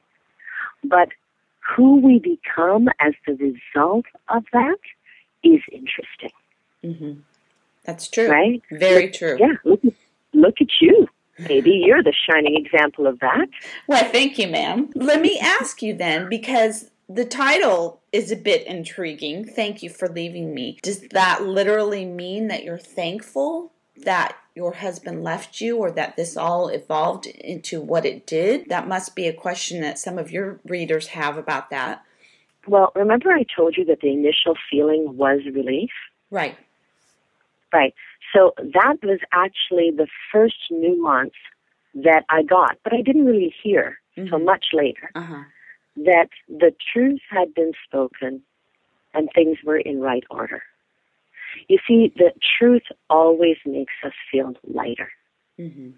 But 0.84 1.10
who 1.76 2.00
we 2.00 2.20
become 2.20 2.88
as 3.00 3.14
the 3.26 3.34
result 3.34 4.06
of 4.30 4.46
that 4.54 4.80
is 5.44 5.62
interesting. 5.72 6.32
Mm-hmm. 6.84 7.20
That's 7.84 8.08
true. 8.08 8.30
Right? 8.30 8.62
Very 8.72 9.10
true. 9.10 9.38
Yeah. 9.40 9.54
Look 9.64 9.84
at, 9.86 9.94
look 10.34 10.56
at 10.62 10.68
you. 10.82 11.08
Maybe 11.40 11.72
you're 11.72 12.04
the 12.04 12.14
shining 12.30 12.56
example 12.56 13.08
of 13.08 13.20
that. 13.20 13.48
Well, 13.88 14.04
thank 14.12 14.38
you, 14.38 14.48
ma'am. 14.48 14.90
Let 14.96 15.22
me 15.22 15.40
ask 15.40 15.82
you 15.82 15.94
then, 15.96 16.30
because 16.30 16.90
the 17.10 17.26
title 17.26 18.02
is 18.12 18.32
a 18.32 18.36
bit 18.36 18.66
intriguing. 18.66 19.46
Thank 19.46 19.84
you 19.84 19.90
for 19.90 20.10
leaving 20.10 20.54
me. 20.54 20.80
Does 20.82 21.02
that 21.12 21.44
literally 21.44 22.06
mean 22.06 22.48
that 22.48 22.64
you're 22.64 22.78
thankful 22.78 23.72
that 24.04 24.36
your 24.56 24.74
husband 24.74 25.24
left 25.24 25.62
you 25.62 25.78
or 25.78 25.92
that 25.92 26.16
this 26.18 26.36
all 26.36 26.68
evolved 26.68 27.26
into 27.28 27.82
what 27.82 28.06
it 28.06 28.26
did? 28.26 28.70
That 28.70 28.88
must 28.88 29.16
be 29.16 29.28
a 29.28 29.34
question 29.34 29.82
that 29.82 30.00
some 30.00 30.18
of 30.18 30.32
your 30.32 30.60
readers 30.66 31.08
have 31.08 31.38
about 31.38 31.70
that. 31.70 32.04
Well, 32.68 32.92
remember 32.96 33.32
I 33.32 33.46
told 33.56 33.78
you 33.78 33.86
that 33.86 34.02
the 34.02 34.12
initial 34.12 34.56
feeling 34.70 35.16
was 35.16 35.40
relief? 35.54 35.92
Right. 36.30 36.58
Right. 37.74 37.94
So 38.34 38.54
that 38.58 38.98
was 39.04 39.20
actually 39.32 39.92
the 39.96 40.08
first 40.32 40.56
nuance 40.72 41.34
that 41.96 42.24
I 42.30 42.44
got, 42.44 42.78
but 42.84 42.94
I 42.94 43.02
didn't 43.02 43.26
really 43.26 43.54
hear 43.64 43.98
mm-hmm. 44.18 44.30
so 44.30 44.40
much 44.40 44.68
later 44.74 45.10
uh-huh. 45.16 45.44
that 45.98 46.30
the 46.48 46.74
truth 46.94 47.22
had 47.30 47.54
been 47.54 47.74
spoken 47.86 48.42
and 49.14 49.30
things 49.34 49.58
were 49.66 49.78
in 49.78 50.00
right 50.00 50.24
order. 50.30 50.64
You 51.68 51.80
see, 51.88 52.14
the 52.16 52.32
truth 52.60 52.84
always 53.10 53.58
makes 53.66 53.94
us 54.06 54.14
feel 54.32 54.54
lighter. 54.64 55.10
Mm-hmm. 55.60 55.92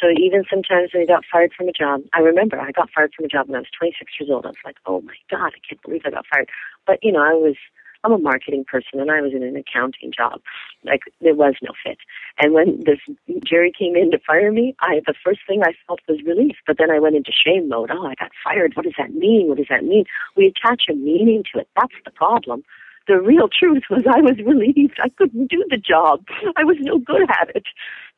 So 0.00 0.08
even 0.10 0.44
sometimes 0.48 0.90
when 0.92 1.02
I 1.02 1.06
got 1.06 1.24
fired 1.30 1.52
from 1.56 1.68
a 1.68 1.72
job, 1.72 2.02
I 2.12 2.20
remember 2.20 2.58
I 2.58 2.72
got 2.72 2.90
fired 2.94 3.12
from 3.14 3.26
a 3.26 3.28
job 3.28 3.48
when 3.48 3.56
I 3.56 3.60
was 3.60 3.68
26 3.78 4.12
years 4.18 4.30
old. 4.30 4.46
I 4.46 4.48
was 4.48 4.64
like, 4.64 4.76
oh 4.86 5.00
my 5.00 5.14
God, 5.30 5.52
I 5.54 5.60
can't 5.66 5.82
believe 5.82 6.02
I 6.04 6.10
got 6.10 6.26
fired. 6.32 6.48
But, 6.86 6.98
you 7.02 7.12
know, 7.12 7.22
I 7.22 7.34
was 7.34 7.56
I'm 8.04 8.12
a 8.12 8.18
marketing 8.18 8.64
person 8.64 9.00
and 9.00 9.10
I 9.10 9.20
was 9.20 9.32
in 9.32 9.42
an 9.42 9.56
accounting 9.56 10.12
job. 10.16 10.40
Like 10.84 11.02
there 11.20 11.34
was 11.34 11.54
no 11.62 11.72
fit. 11.84 11.98
And 12.38 12.52
when 12.52 12.80
this 12.84 12.98
Jerry 13.44 13.72
came 13.76 13.96
in 13.96 14.10
to 14.10 14.18
fire 14.26 14.50
me, 14.52 14.74
I 14.80 15.00
the 15.06 15.14
first 15.24 15.40
thing 15.46 15.62
I 15.62 15.72
felt 15.86 16.00
was 16.08 16.18
relief. 16.26 16.56
But 16.66 16.78
then 16.78 16.90
I 16.90 16.98
went 16.98 17.16
into 17.16 17.32
shame 17.32 17.68
mode. 17.68 17.90
Oh, 17.92 18.06
I 18.06 18.14
got 18.14 18.30
fired. 18.42 18.72
What 18.74 18.84
does 18.84 18.94
that 18.98 19.14
mean? 19.14 19.48
What 19.48 19.58
does 19.58 19.68
that 19.70 19.84
mean? 19.84 20.04
We 20.36 20.46
attach 20.46 20.84
a 20.90 20.94
meaning 20.94 21.44
to 21.52 21.60
it. 21.60 21.68
That's 21.76 21.94
the 22.04 22.10
problem 22.10 22.64
the 23.08 23.20
real 23.20 23.48
truth 23.48 23.82
was 23.90 24.04
I 24.06 24.20
was 24.20 24.38
relieved 24.38 24.98
I 25.02 25.08
couldn't 25.10 25.48
do 25.48 25.64
the 25.70 25.76
job. 25.76 26.24
I 26.56 26.64
was 26.64 26.76
no 26.80 26.98
good 26.98 27.22
at 27.22 27.54
it. 27.54 27.64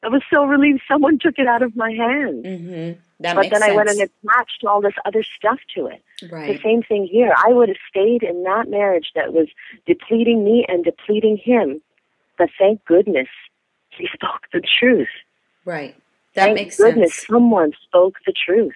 I 0.03 0.09
was 0.09 0.23
so 0.33 0.45
relieved 0.45 0.83
someone 0.87 1.19
took 1.19 1.39
it 1.39 1.47
out 1.47 1.63
of 1.63 1.75
my 1.77 1.91
hands. 1.91 2.45
Mm-hmm. 2.45 3.01
but 3.21 3.51
then 3.51 3.61
sense. 3.61 3.65
I 3.65 3.73
went 3.73 3.89
and 3.89 4.01
attached 4.01 4.65
all 4.67 4.83
this 4.83 4.95
other 5.05 5.23
stuff 5.23 5.59
to 5.75 5.87
it. 5.87 6.03
Right. 6.31 6.57
The 6.57 6.63
same 6.63 6.83
thing 6.83 7.07
here. 7.11 7.33
I 7.37 7.53
would 7.53 7.69
have 7.69 7.79
stayed 7.89 8.23
in 8.23 8.43
that 8.45 8.69
marriage 8.69 9.13
that 9.15 9.33
was 9.33 9.49
depleting 9.87 10.45
me 10.45 10.67
and 10.69 10.85
depleting 10.85 11.39
him. 11.39 11.81
But 12.37 12.51
thank 12.59 12.85
goodness 12.85 13.29
he 13.91 14.09
spoke 14.13 14.43
the 14.53 14.63
truth. 14.79 15.09
Right. 15.65 15.97
That 16.35 16.47
thank 16.47 16.57
makes 16.57 16.77
goodness 16.77 17.15
sense. 17.15 17.27
someone 17.29 17.73
spoke 17.83 18.17
the 18.27 18.35
truth. 18.35 18.75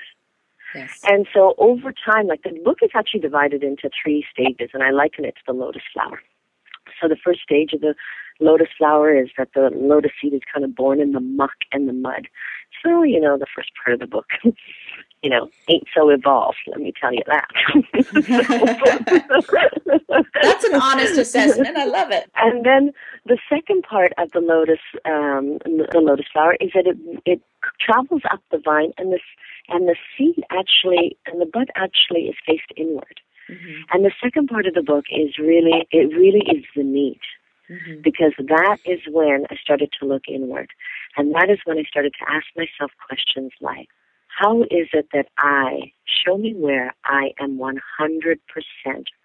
Yes. 0.78 1.00
And 1.04 1.26
so 1.32 1.54
over 1.58 1.92
time, 1.92 2.26
like 2.26 2.42
the 2.42 2.58
book 2.64 2.78
is 2.82 2.90
actually 2.94 3.20
divided 3.20 3.62
into 3.62 3.90
three 4.02 4.24
stages, 4.30 4.70
and 4.72 4.82
I 4.82 4.90
liken 4.90 5.24
it 5.24 5.34
to 5.36 5.42
the 5.46 5.52
lotus 5.52 5.82
flower. 5.92 6.20
So 7.00 7.08
the 7.08 7.16
first 7.16 7.40
stage 7.40 7.72
of 7.72 7.80
the 7.80 7.94
lotus 8.40 8.68
flower 8.76 9.14
is 9.14 9.28
that 9.36 9.48
the 9.54 9.70
lotus 9.74 10.12
seed 10.20 10.34
is 10.34 10.40
kind 10.52 10.64
of 10.64 10.74
born 10.74 11.00
in 11.00 11.12
the 11.12 11.20
muck 11.20 11.54
and 11.72 11.88
the 11.88 11.92
mud. 11.92 12.28
So, 12.82 13.02
you 13.02 13.20
know, 13.20 13.36
the 13.38 13.46
first 13.54 13.70
part 13.82 13.94
of 13.94 14.00
the 14.00 14.06
book, 14.06 14.26
you 15.22 15.30
know, 15.30 15.48
ain't 15.68 15.88
so 15.94 16.10
evolved, 16.10 16.58
let 16.68 16.80
me 16.80 16.92
tell 16.98 17.12
you 17.12 17.22
that. 17.26 17.48
That's 20.42 20.64
an 20.64 20.74
honest 20.80 21.18
assessment. 21.18 21.76
I 21.76 21.86
love 21.86 22.10
it. 22.12 22.30
And 22.36 22.64
then 22.64 22.92
the 23.26 23.38
second 23.48 23.82
part 23.82 24.12
of 24.18 24.30
the 24.30 24.40
lotus, 24.40 24.78
um, 25.04 25.58
the 25.64 26.00
lotus 26.00 26.26
flower 26.32 26.56
is 26.60 26.70
that 26.74 26.86
it, 26.86 26.96
it 27.24 27.42
travels 27.80 28.22
up 28.30 28.40
the 28.50 28.58
vine 28.58 28.92
and 28.98 29.12
the, 29.12 29.20
and 29.68 29.88
the 29.88 29.96
seed 30.16 30.44
actually, 30.50 31.16
and 31.26 31.40
the 31.40 31.46
bud 31.46 31.68
actually 31.74 32.22
is 32.22 32.36
faced 32.46 32.72
inward. 32.76 33.20
Mm-hmm. 33.50 33.82
And 33.92 34.04
the 34.04 34.12
second 34.22 34.48
part 34.48 34.66
of 34.66 34.74
the 34.74 34.82
book 34.82 35.06
is 35.10 35.38
really, 35.38 35.86
it 35.90 36.14
really 36.16 36.44
is 36.50 36.64
the 36.76 36.84
meat. 36.84 37.20
Mm-hmm. 37.70 38.00
Because 38.02 38.32
that 38.38 38.78
is 38.86 39.00
when 39.10 39.44
I 39.50 39.56
started 39.56 39.90
to 40.00 40.06
look 40.06 40.22
inward. 40.26 40.70
And 41.18 41.34
that 41.34 41.50
is 41.50 41.58
when 41.66 41.76
I 41.76 41.82
started 41.82 42.14
to 42.18 42.32
ask 42.32 42.46
myself 42.56 42.92
questions 43.06 43.52
like, 43.60 43.88
how 44.28 44.62
is 44.62 44.88
it 44.94 45.08
that 45.12 45.26
I, 45.36 45.92
show 46.06 46.38
me 46.38 46.54
where 46.54 46.94
I 47.04 47.32
am 47.38 47.58
100% 47.58 48.38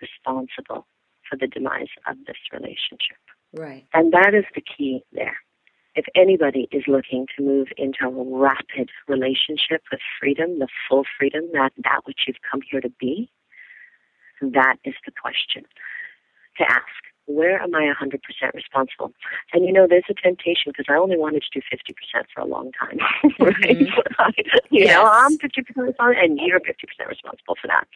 responsible 0.02 0.88
for 1.30 1.38
the 1.40 1.48
demise 1.48 1.88
of 2.08 2.18
this 2.28 2.36
relationship? 2.52 3.18
Right. 3.54 3.86
And 3.94 4.12
that 4.12 4.34
is 4.34 4.46
the 4.56 4.62
key 4.62 5.04
there. 5.14 5.38
If 5.96 6.06
anybody 6.16 6.68
is 6.72 6.84
looking 6.88 7.28
to 7.38 7.44
move 7.44 7.68
into 7.78 8.06
a 8.06 8.38
rapid 8.38 8.90
relationship 9.08 9.84
with 9.92 10.02
freedom, 10.20 10.60
the 10.60 10.68
full 10.90 11.04
freedom, 11.18 11.44
that, 11.54 11.72
that 11.84 12.02
which 12.06 12.22
you've 12.28 12.42
come 12.50 12.62
here 12.70 12.82
to 12.82 12.90
be, 13.00 13.30
that 14.42 14.78
is 14.84 14.96
the 15.06 15.12
question 15.12 15.64
to 16.58 16.64
ask. 16.70 16.84
Where 17.26 17.62
am 17.62 17.74
I 17.74 17.94
100% 18.02 18.20
responsible? 18.54 19.14
And 19.54 19.66
you 19.66 19.72
know, 19.72 19.88
there's 19.90 20.04
a 20.10 20.14
temptation 20.14 20.74
because 20.74 20.88
I 20.90 20.96
only 20.96 21.16
wanted 21.18 21.44
to 21.44 21.60
do 21.60 21.66
50% 21.72 22.26
for 22.34 22.42
a 22.42 22.46
long 22.46 22.72
time, 22.74 22.98
right? 23.40 23.54
Mm-hmm. 23.56 24.30
you 24.72 24.84
yes. 24.84 24.96
know, 24.96 25.06
I'm 25.06 25.38
50% 25.38 25.48
responsible 25.78 26.22
and 26.22 26.38
you're 26.44 26.60
50% 26.60 27.08
responsible 27.08 27.56
for 27.62 27.68
that. 27.68 27.88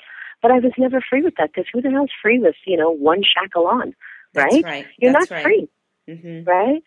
But 0.42 0.52
I 0.52 0.60
was 0.60 0.72
never 0.78 1.02
free 1.02 1.24
with 1.24 1.34
that 1.40 1.52
because 1.54 1.68
who 1.74 1.82
the 1.82 1.92
hell's 1.92 2.12
free 2.22 2.40
with, 2.40 2.56
you 2.66 2.78
know, 2.78 2.90
one 2.92 3.22
shackle 3.22 3.68
on, 3.68 3.94
right? 4.34 4.64
Right. 4.64 4.88
You're 4.98 5.12
That's 5.12 5.30
not 5.30 5.36
right. 5.36 5.44
free, 5.44 5.70
Mm-hmm. 6.08 6.50
right? 6.50 6.82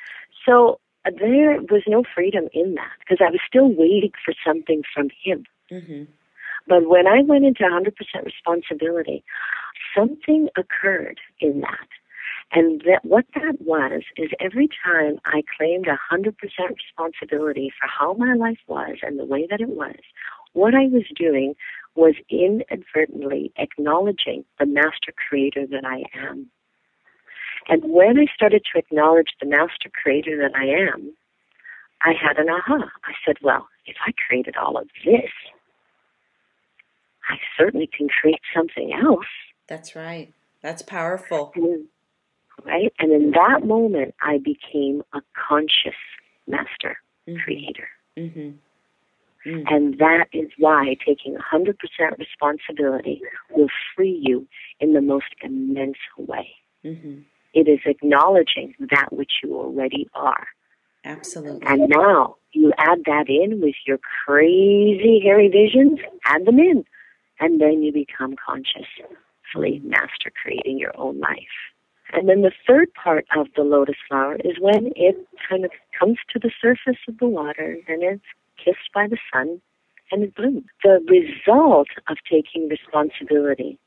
So 0.47 0.81
there 1.05 1.61
was 1.71 1.83
no 1.87 2.05
freedom 2.15 2.49
in 2.53 2.75
that 2.75 2.93
because 3.01 3.19
I 3.21 3.31
was 3.31 3.41
still 3.47 3.69
waiting 3.69 4.13
for 4.25 4.35
something 4.47 4.83
from 4.93 5.09
him. 5.23 5.45
Mm-hmm. 5.71 6.05
But 6.67 6.89
when 6.89 7.07
I 7.07 7.23
went 7.23 7.45
into 7.45 7.63
100% 7.63 7.93
responsibility, 8.25 9.25
something 9.97 10.49
occurred 10.57 11.19
in 11.41 11.61
that. 11.61 11.89
And 12.53 12.83
that 12.85 13.05
what 13.05 13.27
that 13.35 13.61
was 13.61 14.03
is 14.17 14.31
every 14.41 14.69
time 14.85 15.21
I 15.25 15.43
claimed 15.57 15.87
100% 15.87 16.35
responsibility 16.43 17.73
for 17.81 17.87
how 17.87 18.15
my 18.15 18.35
life 18.35 18.59
was 18.67 18.99
and 19.03 19.19
the 19.19 19.25
way 19.25 19.47
that 19.49 19.61
it 19.61 19.69
was, 19.69 19.97
what 20.53 20.75
I 20.75 20.87
was 20.87 21.05
doing 21.15 21.55
was 21.95 22.15
inadvertently 22.29 23.53
acknowledging 23.57 24.45
the 24.59 24.67
master 24.67 25.13
creator 25.29 25.67
that 25.67 25.85
I 25.85 26.03
am. 26.19 26.51
And 27.71 27.83
when 27.85 28.19
I 28.19 28.27
started 28.35 28.63
to 28.73 28.79
acknowledge 28.79 29.29
the 29.41 29.47
master 29.47 29.91
creator 30.03 30.37
that 30.43 30.57
I 30.59 30.65
am, 30.65 31.15
I 32.03 32.13
had 32.21 32.37
an 32.39 32.49
aha. 32.51 32.91
I 33.05 33.13
said, 33.25 33.37
well, 33.43 33.69
if 33.87 33.97
I 34.07 34.13
created 34.27 34.57
all 34.57 34.77
of 34.77 34.89
this, 35.05 35.31
I 37.29 37.37
certainly 37.57 37.87
can 37.97 38.09
create 38.09 38.41
something 38.55 38.93
else. 38.93 39.27
That's 39.69 39.95
right. 39.95 40.33
That's 40.63 40.83
powerful. 40.83 41.53
And, 41.55 41.85
right? 42.65 42.93
And 42.99 43.13
in 43.13 43.31
that 43.33 43.65
moment, 43.65 44.15
I 44.23 44.39
became 44.39 45.03
a 45.13 45.23
conscious 45.49 45.99
master 46.49 46.99
Mhm. 47.29 47.43
creator. 47.45 47.89
Mm-hmm. 48.17 48.51
Mm. 49.47 49.65
And 49.73 49.99
that 49.99 50.27
is 50.33 50.51
why 50.59 50.97
taking 51.07 51.37
100% 51.37 52.19
responsibility 52.19 53.23
will 53.51 53.69
free 53.95 54.19
you 54.21 54.47
in 54.81 54.93
the 54.93 55.01
most 55.01 55.33
immense 55.43 55.97
way. 56.19 56.57
It 57.55 57.69
is 57.69 57.81
acknowledging 57.87 58.75
that 58.91 59.13
which 59.13 59.33
you 59.43 59.57
already 59.57 60.09
are. 60.15 60.47
Absolutely. 61.05 61.67
And 61.67 61.89
now 61.89 62.37
you 62.53 62.73
add 62.79 63.03
that 63.07 63.29
in 63.29 63.61
with 63.61 63.75
your 63.87 63.99
crazy, 64.25 65.21
hairy 65.23 65.49
visions, 65.49 65.99
add 66.25 66.47
them 66.47 66.59
in. 66.59 66.85
And 67.41 67.61
then 67.61 67.83
you 67.83 67.93
become 67.93 68.37
conscious, 68.37 68.87
fully 69.53 69.81
master 69.83 70.31
creating 70.43 70.79
your 70.79 70.93
own 70.97 71.19
life. 71.21 71.37
And 72.13 72.29
then 72.29 72.43
the 72.43 72.53
third 72.67 72.93
part 72.95 73.27
of 73.37 73.47
the 73.57 73.63
lotus 73.63 73.97
flower 74.09 74.37
is 74.45 74.59
when 74.61 74.93
it 74.97 75.17
kind 75.49 75.65
of 75.65 75.71
comes 75.99 76.19
to 76.33 76.39
the 76.39 76.51
surface 76.61 77.01
of 77.09 77.19
the 77.19 77.29
water 77.29 77.79
and 77.89 78.03
it's 78.03 78.23
kissed 78.63 78.93
by 78.93 79.07
the 79.07 79.19
sun 79.33 79.61
and 80.11 80.25
it 80.25 80.35
blooms. 80.35 80.65
The 80.83 81.01
result 81.09 81.89
of 82.09 82.17
taking 82.31 82.69
responsibility 82.69 83.79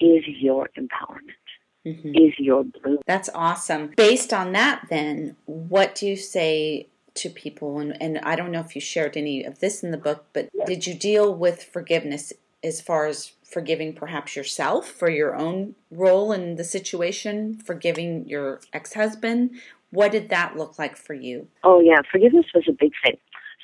is 0.00 0.24
your 0.26 0.68
empowerment, 0.76 1.41
Mm-hmm. 1.84 2.14
is 2.14 2.38
your 2.38 2.64
bloom. 2.64 2.98
That's 3.06 3.28
awesome. 3.34 3.92
Based 3.96 4.32
on 4.32 4.52
that, 4.52 4.86
then, 4.88 5.36
what 5.46 5.94
do 5.96 6.06
you 6.06 6.16
say 6.16 6.86
to 7.14 7.28
people? 7.28 7.78
And, 7.80 8.00
and 8.00 8.18
I 8.20 8.36
don't 8.36 8.52
know 8.52 8.60
if 8.60 8.74
you 8.74 8.80
shared 8.80 9.16
any 9.16 9.42
of 9.44 9.58
this 9.58 9.82
in 9.82 9.90
the 9.90 9.98
book, 9.98 10.26
but 10.32 10.48
did 10.66 10.86
you 10.86 10.94
deal 10.94 11.34
with 11.34 11.64
forgiveness 11.64 12.32
as 12.62 12.80
far 12.80 13.06
as 13.06 13.32
forgiving 13.44 13.92
perhaps 13.92 14.36
yourself 14.36 14.88
for 14.88 15.10
your 15.10 15.34
own 15.34 15.74
role 15.90 16.32
in 16.32 16.54
the 16.56 16.64
situation, 16.64 17.56
forgiving 17.56 18.28
your 18.28 18.60
ex 18.72 18.94
husband? 18.94 19.50
What 19.90 20.12
did 20.12 20.30
that 20.30 20.56
look 20.56 20.78
like 20.78 20.96
for 20.96 21.14
you? 21.14 21.48
Oh 21.64 21.80
yeah, 21.80 22.00
forgiveness 22.10 22.46
was 22.54 22.64
a 22.68 22.72
big 22.72 22.92
thing. 23.04 23.18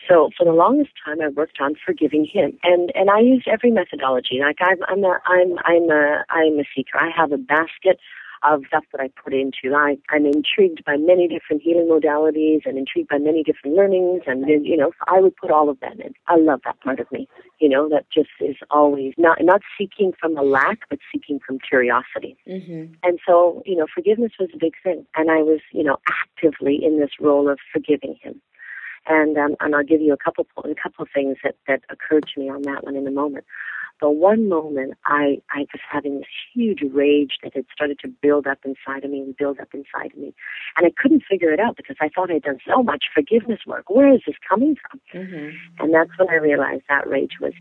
So 0.08 0.30
for 0.36 0.44
the 0.44 0.52
longest 0.52 0.90
time, 1.04 1.20
I 1.20 1.28
worked 1.28 1.58
on 1.60 1.74
forgiving 1.84 2.24
him, 2.24 2.58
and 2.62 2.90
and 2.94 3.10
I 3.10 3.20
used 3.20 3.46
every 3.46 3.70
methodology. 3.70 4.40
Like 4.40 4.58
I'm 4.60 4.78
I'm 4.88 5.04
a 5.04 5.20
I'm 5.26 5.58
I'm 5.64 5.90
a 5.90 6.24
I'm 6.30 6.58
a 6.58 6.64
seeker. 6.74 6.98
I 6.98 7.10
have 7.14 7.32
a 7.32 7.38
basket 7.38 7.98
of 8.42 8.62
stuff 8.68 8.84
that 8.92 9.00
I 9.00 9.10
put 9.22 9.34
into. 9.34 9.74
I 9.74 9.98
I'm 10.10 10.24
intrigued 10.24 10.84
by 10.84 10.96
many 10.96 11.28
different 11.28 11.62
healing 11.62 11.88
modalities 11.88 12.60
and 12.64 12.78
intrigued 12.78 13.08
by 13.08 13.18
many 13.18 13.42
different 13.42 13.76
learnings, 13.76 14.22
and 14.26 14.48
you 14.48 14.76
know 14.76 14.92
I 15.06 15.20
would 15.20 15.36
put 15.36 15.50
all 15.50 15.68
of 15.68 15.80
them 15.80 16.00
in. 16.00 16.14
I 16.26 16.36
love 16.36 16.60
that 16.64 16.80
part 16.80 17.00
of 17.00 17.10
me. 17.12 17.28
You 17.60 17.68
know 17.68 17.88
that 17.88 18.06
just 18.10 18.30
is 18.40 18.56
always 18.70 19.14
not 19.18 19.38
not 19.42 19.62
seeking 19.76 20.12
from 20.18 20.36
a 20.36 20.42
lack, 20.42 20.88
but 20.88 21.00
seeking 21.12 21.40
from 21.44 21.58
curiosity. 21.58 22.36
Mm-hmm. 22.48 22.94
And 23.02 23.18
so, 23.26 23.62
you 23.66 23.76
know, 23.76 23.86
forgiveness 23.92 24.32
was 24.38 24.48
a 24.54 24.58
big 24.58 24.74
thing. 24.82 25.04
And 25.16 25.30
I 25.30 25.42
was, 25.42 25.60
you 25.72 25.82
know, 25.82 25.98
actively 26.08 26.78
in 26.82 27.00
this 27.00 27.10
role 27.20 27.48
of 27.50 27.58
forgiving 27.72 28.16
him. 28.22 28.40
And 29.08 29.36
um, 29.38 29.56
and 29.60 29.74
I'll 29.74 29.84
give 29.84 30.00
you 30.00 30.12
a 30.12 30.16
couple 30.16 30.46
a 30.64 30.74
couple 30.74 31.02
of 31.02 31.08
things 31.12 31.38
that 31.42 31.56
that 31.66 31.82
occurred 31.88 32.26
to 32.34 32.40
me 32.40 32.50
on 32.50 32.62
that 32.62 32.84
one 32.84 32.96
in 32.96 33.06
a 33.06 33.10
moment. 33.10 33.44
But 34.00 34.12
one 34.12 34.48
moment, 34.48 34.94
I 35.06 35.38
I 35.50 35.60
was 35.60 35.80
having 35.90 36.18
this 36.18 36.28
huge 36.54 36.82
rage 36.92 37.38
that 37.42 37.54
had 37.54 37.64
started 37.72 37.98
to 38.00 38.08
build 38.08 38.46
up 38.46 38.58
inside 38.64 39.04
of 39.04 39.10
me 39.10 39.20
and 39.20 39.36
build 39.36 39.58
up 39.58 39.68
inside 39.72 40.12
of 40.12 40.18
me, 40.18 40.34
and 40.76 40.86
I 40.86 40.92
couldn't 40.96 41.24
figure 41.28 41.52
it 41.52 41.58
out 41.58 41.76
because 41.76 41.96
I 42.00 42.08
thought 42.08 42.30
I'd 42.30 42.42
done 42.42 42.58
so 42.66 42.82
much 42.82 43.06
forgiveness 43.12 43.60
work. 43.66 43.90
Where 43.90 44.12
is 44.12 44.20
this 44.26 44.36
coming 44.48 44.76
from? 44.76 45.00
Mm-hmm. 45.14 45.82
And 45.82 45.94
that's 45.94 46.10
when 46.16 46.28
I 46.28 46.34
realized 46.34 46.82
that 46.88 47.08
rage 47.08 47.38
was 47.40 47.54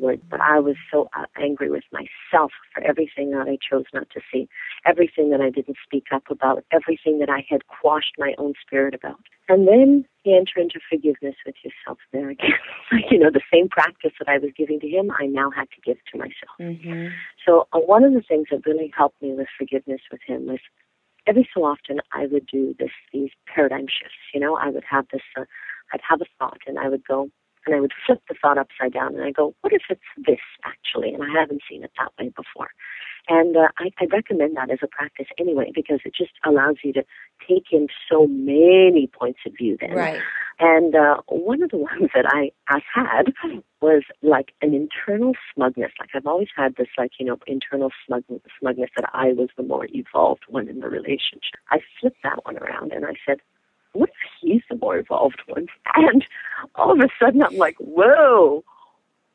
two 0.00 0.20
but 0.30 0.40
I 0.40 0.58
was 0.58 0.76
so 0.90 1.08
uh, 1.16 1.26
angry 1.36 1.70
with 1.70 1.84
myself 1.92 2.52
for 2.74 2.82
everything 2.82 3.30
that 3.30 3.46
I 3.48 3.58
chose 3.68 3.84
not 3.92 4.08
to 4.10 4.20
see, 4.32 4.48
everything 4.86 5.30
that 5.30 5.40
I 5.40 5.50
didn't 5.50 5.76
speak 5.84 6.06
up 6.12 6.24
about, 6.30 6.64
everything 6.72 7.18
that 7.18 7.28
I 7.28 7.44
had 7.48 7.66
quashed 7.66 8.14
my 8.18 8.34
own 8.38 8.54
spirit 8.64 8.94
about. 8.94 9.20
And 9.48 9.66
then 9.66 10.04
you 10.24 10.36
enter 10.36 10.60
into 10.60 10.80
forgiveness 10.88 11.36
with 11.44 11.56
yourself 11.64 11.98
there 12.12 12.30
again. 12.30 12.50
you 13.10 13.18
know, 13.18 13.30
the 13.30 13.42
same 13.52 13.68
practice 13.68 14.12
that 14.18 14.28
I 14.28 14.38
was 14.38 14.50
giving 14.56 14.80
to 14.80 14.88
him, 14.88 15.10
I 15.18 15.26
now 15.26 15.50
had 15.50 15.68
to 15.70 15.80
give 15.84 15.98
to 16.12 16.18
myself. 16.18 16.56
Mm-hmm. 16.60 17.08
So 17.44 17.66
uh, 17.72 17.78
one 17.78 18.04
of 18.04 18.12
the 18.12 18.22
things 18.22 18.46
that 18.50 18.66
really 18.66 18.92
helped 18.96 19.20
me 19.20 19.34
with 19.34 19.48
forgiveness 19.58 20.00
with 20.10 20.20
him 20.26 20.46
was 20.46 20.60
every 21.26 21.48
so 21.54 21.64
often 21.64 22.00
I 22.12 22.26
would 22.26 22.46
do 22.46 22.74
this, 22.78 22.90
these 23.12 23.30
paradigm 23.52 23.86
shifts. 23.86 24.16
You 24.32 24.40
know, 24.40 24.56
I 24.56 24.70
would 24.70 24.84
have 24.88 25.06
this, 25.12 25.22
uh, 25.36 25.44
I'd 25.92 26.00
have 26.08 26.20
a 26.20 26.26
thought 26.38 26.60
and 26.66 26.78
I 26.78 26.88
would 26.88 27.04
go, 27.06 27.28
and 27.66 27.74
I 27.74 27.80
would 27.80 27.92
flip 28.06 28.20
the 28.28 28.34
thought 28.40 28.58
upside 28.58 28.92
down 28.92 29.14
and 29.14 29.24
I 29.24 29.30
go, 29.30 29.54
what 29.60 29.72
if 29.72 29.82
it's 29.88 30.00
this 30.16 30.40
actually? 30.64 31.12
And 31.14 31.22
I 31.22 31.40
haven't 31.40 31.62
seen 31.68 31.84
it 31.84 31.92
that 31.98 32.12
way 32.18 32.30
before. 32.30 32.70
And 33.28 33.56
uh, 33.56 33.68
I, 33.78 33.90
I 34.00 34.06
recommend 34.06 34.56
that 34.56 34.70
as 34.70 34.80
a 34.82 34.88
practice 34.88 35.26
anyway 35.38 35.70
because 35.72 36.00
it 36.04 36.14
just 36.16 36.32
allows 36.44 36.76
you 36.82 36.92
to 36.94 37.04
take 37.48 37.66
in 37.70 37.86
so 38.10 38.26
many 38.26 39.08
points 39.12 39.40
of 39.46 39.52
view 39.56 39.76
then. 39.80 39.92
Right. 39.92 40.20
And 40.58 40.94
uh, 40.94 41.18
one 41.28 41.62
of 41.62 41.70
the 41.70 41.76
ones 41.92 42.10
that 42.14 42.26
I, 42.26 42.50
I 42.68 42.80
had 42.92 43.32
was 43.80 44.02
like 44.22 44.52
an 44.60 44.74
internal 44.74 45.34
smugness. 45.54 45.92
Like 46.00 46.10
I've 46.14 46.26
always 46.26 46.48
had 46.56 46.76
this 46.76 46.88
like, 46.98 47.12
you 47.18 47.26
know, 47.26 47.38
internal 47.46 47.90
smug, 48.06 48.24
smugness 48.58 48.90
that 48.96 49.08
I 49.12 49.32
was 49.32 49.50
the 49.56 49.62
more 49.62 49.86
evolved 49.92 50.42
one 50.48 50.68
in 50.68 50.80
the 50.80 50.88
relationship. 50.88 51.60
I 51.70 51.78
flipped 52.00 52.22
that 52.24 52.44
one 52.44 52.58
around 52.58 52.92
and 52.92 53.04
I 53.06 53.14
said, 53.26 53.38
what 53.92 54.10
if 54.10 54.30
he's 54.40 54.62
the 54.68 54.76
more 54.76 54.96
evolved 54.98 55.42
one? 55.46 55.66
And 55.94 56.24
all 56.74 56.92
of 56.92 56.98
a 57.00 57.08
sudden 57.20 57.42
I'm 57.42 57.56
like, 57.56 57.76
whoa, 57.78 58.64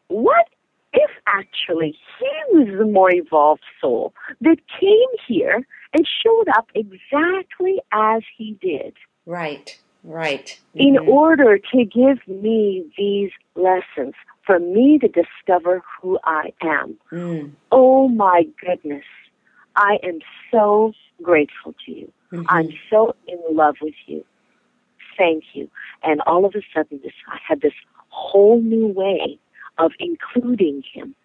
what 0.08 0.48
if 0.94 1.12
actually 1.28 1.96
he 2.20 2.58
was 2.58 2.68
the 2.78 2.86
more 2.86 3.14
evolved 3.14 3.64
soul 3.80 4.14
that 4.42 4.58
came 4.80 5.10
here 5.28 5.66
and 5.94 6.08
showed 6.24 6.48
up 6.56 6.70
exactly 6.76 7.82
as 7.92 8.24
he 8.36 8.58
did? 8.62 8.96
Right, 9.26 9.80
right. 10.04 10.60
In 10.74 10.96
Mhm. 10.96 11.08
order 11.08 11.58
to 11.58 11.86
give 11.86 12.26
me 12.28 12.92
these 12.98 13.32
lessons, 13.56 14.16
for 14.44 14.60
me 14.60 14.98
to 14.98 15.10
discover 15.10 15.84
who 16.02 16.18
I 16.24 16.54
am. 16.62 16.98
Mm. 17.12 17.52
Oh 17.72 18.08
my 18.08 18.48
goodness. 18.62 19.04
I 19.76 20.00
am 20.02 20.20
so 20.50 20.94
grateful 21.22 21.76
to 21.86 21.92
you. 21.92 22.12
Mhm. 22.32 22.46
I'm 22.50 22.70
so 22.90 23.14
in 23.28 23.40
love 23.52 23.76
with 23.82 23.94
you. 24.08 24.24
Thank 25.18 25.44
you. 25.54 25.70
And 26.04 26.22
all 26.22 26.46
of 26.46 26.54
a 26.56 26.62
sudden, 26.74 27.00
this 27.04 27.14
I 27.28 27.38
had 27.48 27.62
this 27.62 27.74
whole 28.10 28.62
new 28.62 28.88
way 28.88 29.40
of 29.78 29.92
including 30.00 30.84
him 30.94 31.16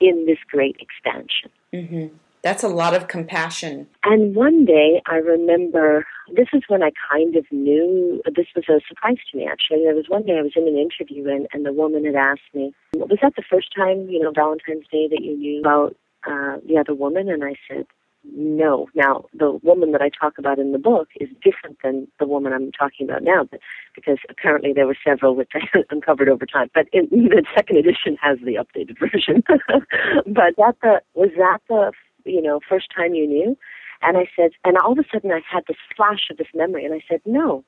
in 0.00 0.26
this 0.26 0.38
great 0.50 0.76
expansion. 0.80 1.50
Mhm. 1.72 2.10
That's 2.42 2.64
a 2.64 2.68
lot 2.68 2.92
of 2.92 3.06
compassion. 3.06 3.86
And 4.02 4.34
one 4.34 4.64
day, 4.64 5.00
I 5.06 5.16
remember 5.16 6.04
this 6.32 6.48
is 6.52 6.62
when 6.66 6.82
I 6.82 6.90
kind 7.08 7.36
of 7.36 7.46
knew 7.52 8.20
this 8.26 8.48
was 8.56 8.64
a 8.68 8.80
surprise 8.88 9.18
to 9.30 9.38
me. 9.38 9.46
Actually, 9.46 9.84
there 9.84 9.94
was 9.94 10.08
one 10.08 10.24
day 10.24 10.38
I 10.38 10.42
was 10.42 10.56
in 10.56 10.66
an 10.66 10.76
interview, 10.76 11.28
and, 11.28 11.46
and 11.52 11.64
the 11.64 11.72
woman 11.72 12.04
had 12.04 12.16
asked 12.16 12.52
me, 12.52 12.74
"Was 12.94 13.20
that 13.22 13.36
the 13.36 13.42
first 13.48 13.72
time, 13.72 14.08
you 14.10 14.18
know, 14.18 14.32
Valentine's 14.32 14.88
Day 14.88 15.06
that 15.06 15.22
you 15.22 15.36
knew 15.36 15.60
about 15.60 15.96
uh, 16.26 16.58
the 16.66 16.78
other 16.78 16.94
woman?" 16.94 17.28
And 17.28 17.44
I 17.44 17.54
said, 17.68 17.86
no. 18.24 18.88
Now, 18.94 19.24
the 19.34 19.58
woman 19.62 19.92
that 19.92 20.02
I 20.02 20.08
talk 20.08 20.38
about 20.38 20.58
in 20.58 20.72
the 20.72 20.78
book 20.78 21.08
is 21.20 21.28
different 21.42 21.78
than 21.82 22.08
the 22.18 22.26
woman 22.26 22.52
I'm 22.52 22.70
talking 22.72 23.08
about 23.08 23.22
now, 23.22 23.44
but 23.50 23.60
because 23.94 24.18
apparently 24.28 24.72
there 24.72 24.86
were 24.86 24.96
several 25.04 25.34
which 25.34 25.50
I 25.54 25.60
uncovered 25.90 26.28
over 26.28 26.46
time. 26.46 26.70
But 26.74 26.86
in, 26.92 27.08
the 27.10 27.44
second 27.54 27.76
edition 27.78 28.16
has 28.20 28.38
the 28.40 28.54
updated 28.56 28.98
version. 28.98 29.42
but 29.48 30.56
that 30.56 30.76
the 30.82 31.02
was 31.14 31.30
that 31.36 31.58
the 31.68 31.92
you 32.24 32.42
know 32.42 32.60
first 32.68 32.88
time 32.94 33.14
you 33.14 33.26
knew? 33.26 33.56
And 34.02 34.16
I 34.16 34.26
said, 34.34 34.50
and 34.64 34.76
all 34.78 34.92
of 34.92 34.98
a 34.98 35.04
sudden 35.12 35.30
I 35.30 35.40
had 35.48 35.64
this 35.68 35.76
flash 35.96 36.28
of 36.30 36.36
this 36.36 36.48
memory, 36.54 36.84
and 36.84 36.94
I 36.94 37.00
said, 37.08 37.20
no. 37.24 37.64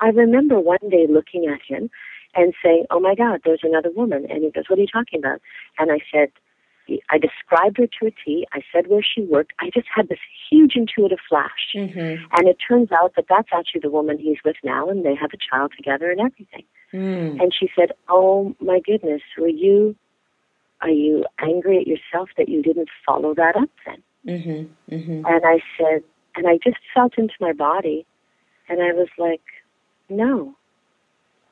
I 0.00 0.08
remember 0.08 0.60
one 0.60 0.78
day 0.90 1.06
looking 1.08 1.46
at 1.46 1.60
him 1.66 1.90
and 2.34 2.54
saying, 2.62 2.84
"Oh 2.90 3.00
my 3.00 3.14
God, 3.14 3.40
there's 3.44 3.62
another 3.64 3.90
woman." 3.90 4.26
And 4.30 4.44
he 4.44 4.50
goes, 4.50 4.64
"What 4.68 4.78
are 4.78 4.82
you 4.82 4.86
talking 4.86 5.18
about?" 5.18 5.40
And 5.78 5.90
I 5.90 5.98
said, 6.12 6.30
I 7.10 7.18
described 7.18 7.78
her 7.78 7.86
to 7.86 8.06
a 8.06 8.10
T. 8.10 8.46
I 8.52 8.60
said 8.72 8.86
where 8.88 9.02
she 9.02 9.22
worked. 9.22 9.52
I 9.60 9.70
just 9.72 9.88
had 9.94 10.08
this 10.08 10.18
huge 10.50 10.72
intuitive 10.74 11.18
flash. 11.28 11.74
Mm-hmm. 11.74 12.24
And 12.36 12.48
it 12.48 12.56
turns 12.66 12.90
out 12.92 13.12
that 13.16 13.26
that's 13.28 13.48
actually 13.52 13.80
the 13.82 13.90
woman 13.90 14.18
he's 14.18 14.38
with 14.44 14.56
now, 14.64 14.88
and 14.88 15.04
they 15.04 15.14
have 15.14 15.30
a 15.32 15.38
child 15.50 15.72
together 15.76 16.10
and 16.10 16.20
everything. 16.20 16.64
Mm. 16.92 17.40
And 17.42 17.52
she 17.58 17.68
said, 17.76 17.92
"Oh 18.08 18.54
my 18.60 18.80
goodness, 18.80 19.22
were 19.36 19.48
you? 19.48 19.94
Are 20.80 20.90
you 20.90 21.24
angry 21.40 21.78
at 21.78 21.86
yourself 21.86 22.30
that 22.38 22.48
you 22.48 22.62
didn't 22.62 22.88
follow 23.04 23.34
that 23.34 23.56
up 23.56 23.70
then?" 23.84 24.02
Mm-hmm. 24.26 24.94
Mm-hmm. 24.94 25.26
And 25.26 25.42
I 25.44 25.60
said, 25.76 26.02
and 26.34 26.46
I 26.46 26.58
just 26.62 26.78
felt 26.94 27.18
into 27.18 27.34
my 27.40 27.52
body, 27.52 28.06
and 28.68 28.82
I 28.82 28.92
was 28.92 29.08
like, 29.18 29.42
"No, 30.08 30.54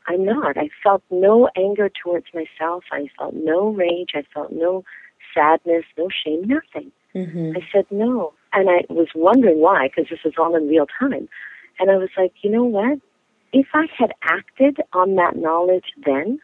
I'm 0.06 0.24
not. 0.24 0.56
I 0.56 0.70
felt 0.82 1.02
no 1.10 1.48
anger 1.56 1.90
towards 1.90 2.26
myself. 2.32 2.84
I 2.90 3.08
felt 3.18 3.34
no 3.34 3.68
rage. 3.68 4.12
I 4.14 4.24
felt 4.32 4.52
no." 4.52 4.84
Sadness, 5.36 5.84
no 5.98 6.08
shame, 6.08 6.42
nothing. 6.46 6.90
Mm-hmm. 7.14 7.56
I 7.56 7.60
said 7.72 7.86
no. 7.90 8.32
And 8.52 8.70
I 8.70 8.84
was 8.88 9.08
wondering 9.14 9.60
why, 9.60 9.88
because 9.88 10.10
this 10.10 10.20
was 10.24 10.34
all 10.38 10.56
in 10.56 10.68
real 10.68 10.86
time. 10.98 11.28
And 11.78 11.90
I 11.90 11.96
was 11.96 12.08
like, 12.16 12.32
you 12.42 12.50
know 12.50 12.64
what? 12.64 12.98
If 13.52 13.66
I 13.74 13.86
had 13.96 14.12
acted 14.22 14.78
on 14.92 15.14
that 15.16 15.36
knowledge 15.36 15.92
then, 16.04 16.38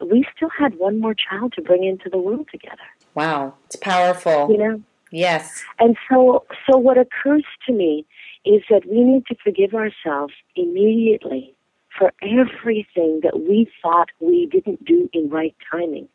we 0.00 0.26
still 0.36 0.50
had 0.56 0.76
one 0.78 1.00
more 1.00 1.14
child 1.14 1.52
to 1.54 1.62
bring 1.62 1.84
into 1.84 2.10
the 2.10 2.18
world 2.18 2.48
together. 2.50 2.76
Wow, 3.14 3.54
it's 3.66 3.76
powerful. 3.76 4.48
You 4.50 4.58
know? 4.58 4.82
Yes. 5.10 5.64
And 5.78 5.96
so, 6.10 6.44
so 6.68 6.76
what 6.76 6.98
occurs 6.98 7.44
to 7.66 7.72
me 7.72 8.04
is 8.44 8.62
that 8.68 8.82
we 8.86 9.02
need 9.02 9.26
to 9.26 9.36
forgive 9.42 9.74
ourselves 9.74 10.34
immediately 10.56 11.54
for 11.96 12.12
everything 12.20 13.20
that 13.22 13.40
we 13.48 13.70
thought 13.80 14.08
we 14.20 14.46
didn't 14.46 14.84
do 14.84 15.08
in 15.12 15.30
right 15.30 15.54
timing. 15.70 16.08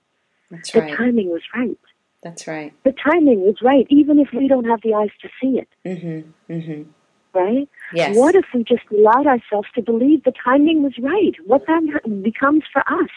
That's 0.51 0.71
the 0.71 0.81
right. 0.81 0.97
timing 0.97 1.29
was 1.29 1.41
right. 1.55 1.77
That's 2.21 2.47
right. 2.47 2.73
The 2.83 2.91
timing 2.93 3.41
was 3.41 3.55
right, 3.61 3.85
even 3.89 4.19
if 4.19 4.29
we 4.33 4.47
don't 4.47 4.65
have 4.65 4.81
the 4.83 4.93
eyes 4.93 5.09
to 5.21 5.29
see 5.41 5.59
it, 5.59 5.69
Mm-hmm. 5.85 6.53
Mm-hmm. 6.53 6.89
right? 7.33 7.69
Yes. 7.93 8.15
What 8.17 8.35
if 8.35 8.45
we 8.53 8.63
just 8.63 8.83
allowed 8.91 9.27
ourselves 9.27 9.69
to 9.75 9.81
believe 9.81 10.23
the 10.23 10.33
timing 10.43 10.83
was 10.83 10.93
right? 10.99 11.35
What 11.45 11.65
that 11.67 12.21
becomes 12.23 12.63
for 12.71 12.81
us? 12.81 13.09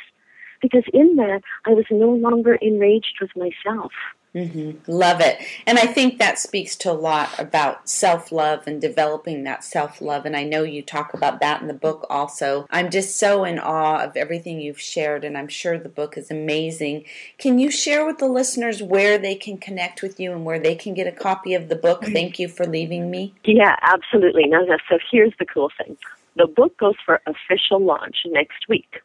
Because 0.61 0.85
in 0.93 1.17
that, 1.17 1.43
I 1.67 1.71
was 1.71 1.87
no 1.91 2.11
longer 2.11 2.55
enraged 2.55 3.19
with 3.21 3.31
myself. 3.35 3.93
Mm-hmm. 4.35 4.91
Love 4.91 5.21
it. 5.21 5.39
And 5.67 5.79
I 5.79 5.87
think 5.87 6.19
that 6.19 6.39
speaks 6.39 6.75
to 6.77 6.91
a 6.91 6.95
lot 6.95 7.39
about 7.39 7.89
self 7.89 8.33
love 8.33 8.67
and 8.67 8.81
developing 8.81 9.45
that 9.45 9.63
self 9.63 10.01
love. 10.01 10.25
And 10.25 10.35
I 10.35 10.43
know 10.43 10.63
you 10.63 10.81
talk 10.81 11.13
about 11.13 11.41
that 11.41 11.61
in 11.61 11.69
the 11.69 11.75
book 11.75 12.07
also. 12.09 12.67
I'm 12.71 12.91
just 12.91 13.19
so 13.19 13.45
in 13.45 13.59
awe 13.59 14.03
of 14.03 14.17
everything 14.17 14.61
you've 14.61 14.81
shared, 14.81 15.25
and 15.25 15.37
I'm 15.37 15.49
sure 15.49 15.79
the 15.79 15.91
book 15.91 16.17
is 16.17 16.31
amazing. 16.31 17.05
Can 17.37 17.59
you 17.59 17.71
share 17.71 18.07
with 18.07 18.19
the 18.19 18.29
listeners 18.29 18.83
where 18.83 19.19
they 19.19 19.35
can 19.35 19.59
connect 19.59 20.03
with 20.03 20.19
you 20.19 20.33
and 20.33 20.47
where 20.47 20.61
they 20.61 20.75
can 20.75 20.95
get 20.95 21.07
a 21.07 21.13
copy 21.13 21.53
of 21.53 21.69
the 21.69 21.77
book? 21.77 22.03
Thank 22.05 22.39
you 22.39 22.49
for 22.49 22.65
leaving 22.65 23.11
me. 23.11 23.35
Yeah, 23.45 23.77
absolutely. 23.83 24.47
Now, 24.47 24.65
so 24.89 24.99
here's 25.11 25.35
the 25.39 25.47
cool 25.47 25.71
thing 25.77 25.97
the 26.37 26.47
book 26.47 26.77
goes 26.79 26.95
for 27.05 27.21
official 27.27 27.81
launch 27.81 28.17
next 28.27 28.67
week. 28.67 29.03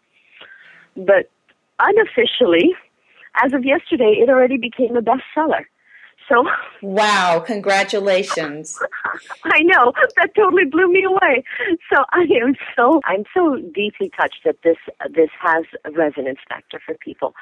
But 0.96 1.30
unofficially, 1.80 2.74
as 3.44 3.54
of 3.54 3.66
yesterday, 3.66 4.18
it 4.22 4.30
already 4.30 4.58
became 4.58 4.96
a 4.96 5.02
bestseller. 5.02 5.66
So 6.30 6.46
Wow, 6.82 7.40
congratulations. 7.40 8.78
I 9.44 9.60
know 9.62 9.94
that 10.18 10.36
totally 10.36 10.66
blew 10.66 10.92
me 10.92 11.04
away. 11.04 11.44
So 11.92 12.04
I 12.12 12.26
am 12.44 12.56
so 12.76 13.02
I'm 13.06 13.24
so 13.34 13.58
deeply 13.74 14.12
touched 14.20 14.42
that 14.46 14.58
this 14.64 14.78
uh, 15.00 15.08
this 15.14 15.30
has 15.40 15.66
a 15.86 15.92
resonance 15.92 16.40
factor 16.50 16.82
for 16.86 16.96
people. 16.96 17.34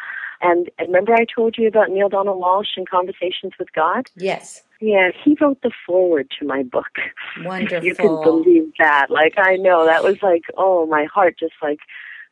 And 0.42 0.70
remember, 0.80 1.14
I 1.14 1.26
told 1.34 1.56
you 1.58 1.68
about 1.68 1.90
Neale 1.90 2.10
Donald 2.10 2.42
Walsch 2.42 2.78
and 2.78 2.88
Conversations 2.88 3.54
with 3.58 3.72
God. 3.74 4.08
Yes. 4.16 4.62
Yeah, 4.82 5.10
he 5.24 5.38
wrote 5.40 5.62
the 5.64 5.72
foreword 5.86 6.30
to 6.40 6.46
my 6.46 6.62
book. 6.62 7.00
Wonderful. 7.44 7.80
You 7.88 7.96
can 7.96 8.22
believe 8.22 8.72
that. 8.78 9.08
Like 9.10 9.34
I 9.38 9.56
know 9.56 9.86
that 9.86 10.04
was 10.04 10.18
like, 10.22 10.44
oh, 10.58 10.86
my 10.86 11.06
heart 11.06 11.38
just 11.40 11.54
like 11.62 11.80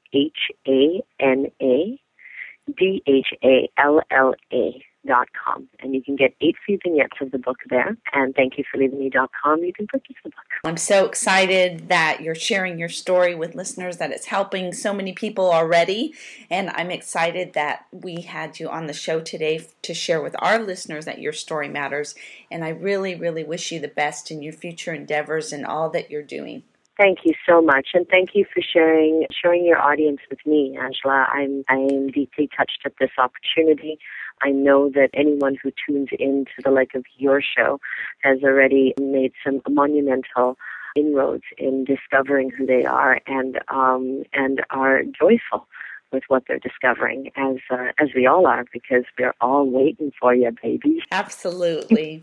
D 2.77 3.03
H 3.07 3.33
A 3.43 3.69
L 3.77 4.01
L 4.11 4.33
A 4.53 4.83
dot 5.07 5.27
com 5.33 5.67
And 5.79 5.95
you 5.95 6.03
can 6.03 6.15
get 6.15 6.35
eight 6.41 6.55
free 6.63 6.77
vignettes 6.83 7.17
of 7.21 7.31
the 7.31 7.39
book 7.39 7.57
there. 7.69 7.97
And 8.13 8.35
thank 8.35 8.57
you 8.57 8.63
for 8.71 8.77
leaving 8.77 8.99
me 8.99 9.09
dot 9.09 9.31
com 9.43 9.63
You 9.63 9.73
can 9.73 9.87
purchase 9.87 10.15
the 10.23 10.29
book. 10.29 10.45
I'm 10.63 10.77
so 10.77 11.05
excited 11.05 11.89
that 11.89 12.21
you're 12.21 12.35
sharing 12.35 12.77
your 12.77 12.89
story 12.89 13.33
with 13.33 13.55
listeners, 13.55 13.97
that 13.97 14.11
it's 14.11 14.27
helping 14.27 14.73
so 14.73 14.93
many 14.93 15.13
people 15.13 15.51
already. 15.51 16.13
And 16.51 16.69
I'm 16.69 16.91
excited 16.91 17.53
that 17.53 17.87
we 17.91 18.21
had 18.21 18.59
you 18.59 18.69
on 18.69 18.85
the 18.85 18.93
show 18.93 19.21
today 19.21 19.65
to 19.81 19.93
share 19.95 20.21
with 20.21 20.35
our 20.37 20.59
listeners 20.59 21.05
that 21.05 21.19
your 21.19 21.33
story 21.33 21.67
matters. 21.67 22.13
And 22.51 22.63
I 22.63 22.69
really, 22.69 23.15
really 23.15 23.43
wish 23.43 23.71
you 23.71 23.79
the 23.79 23.87
best 23.87 24.29
in 24.29 24.43
your 24.43 24.53
future 24.53 24.93
endeavors 24.93 25.51
and 25.51 25.65
all 25.65 25.89
that 25.89 26.11
you're 26.11 26.21
doing. 26.21 26.61
Thank 27.01 27.25
you 27.25 27.33
so 27.49 27.63
much, 27.63 27.87
and 27.95 28.07
thank 28.07 28.35
you 28.35 28.45
for 28.53 28.61
sharing 28.61 29.25
sharing 29.31 29.65
your 29.65 29.79
audience 29.79 30.19
with 30.29 30.37
me, 30.45 30.77
Angela. 30.79 31.25
I'm 31.33 31.63
I 31.67 31.77
am 31.77 32.11
deeply 32.11 32.47
touched 32.55 32.81
at 32.85 32.93
this 32.99 33.09
opportunity. 33.17 33.97
I 34.43 34.51
know 34.51 34.87
that 34.91 35.09
anyone 35.15 35.57
who 35.63 35.71
tunes 35.71 36.09
in 36.19 36.45
to 36.45 36.61
the 36.63 36.69
like 36.69 36.93
of 36.93 37.03
your 37.17 37.41
show 37.41 37.79
has 38.19 38.43
already 38.43 38.93
made 39.01 39.33
some 39.43 39.63
monumental 39.67 40.59
inroads 40.95 41.45
in 41.57 41.85
discovering 41.85 42.51
who 42.51 42.67
they 42.67 42.85
are 42.85 43.19
and 43.25 43.59
um, 43.69 44.21
and 44.33 44.61
are 44.69 45.01
joyful 45.01 45.67
with 46.11 46.23
what 46.27 46.43
they're 46.47 46.59
discovering, 46.59 47.31
as 47.35 47.57
uh, 47.71 47.87
as 47.97 48.09
we 48.15 48.27
all 48.27 48.45
are, 48.45 48.65
because 48.71 49.05
we're 49.17 49.33
all 49.41 49.67
waiting 49.67 50.11
for 50.19 50.35
you, 50.35 50.51
baby. 50.61 51.01
Absolutely. 51.11 52.19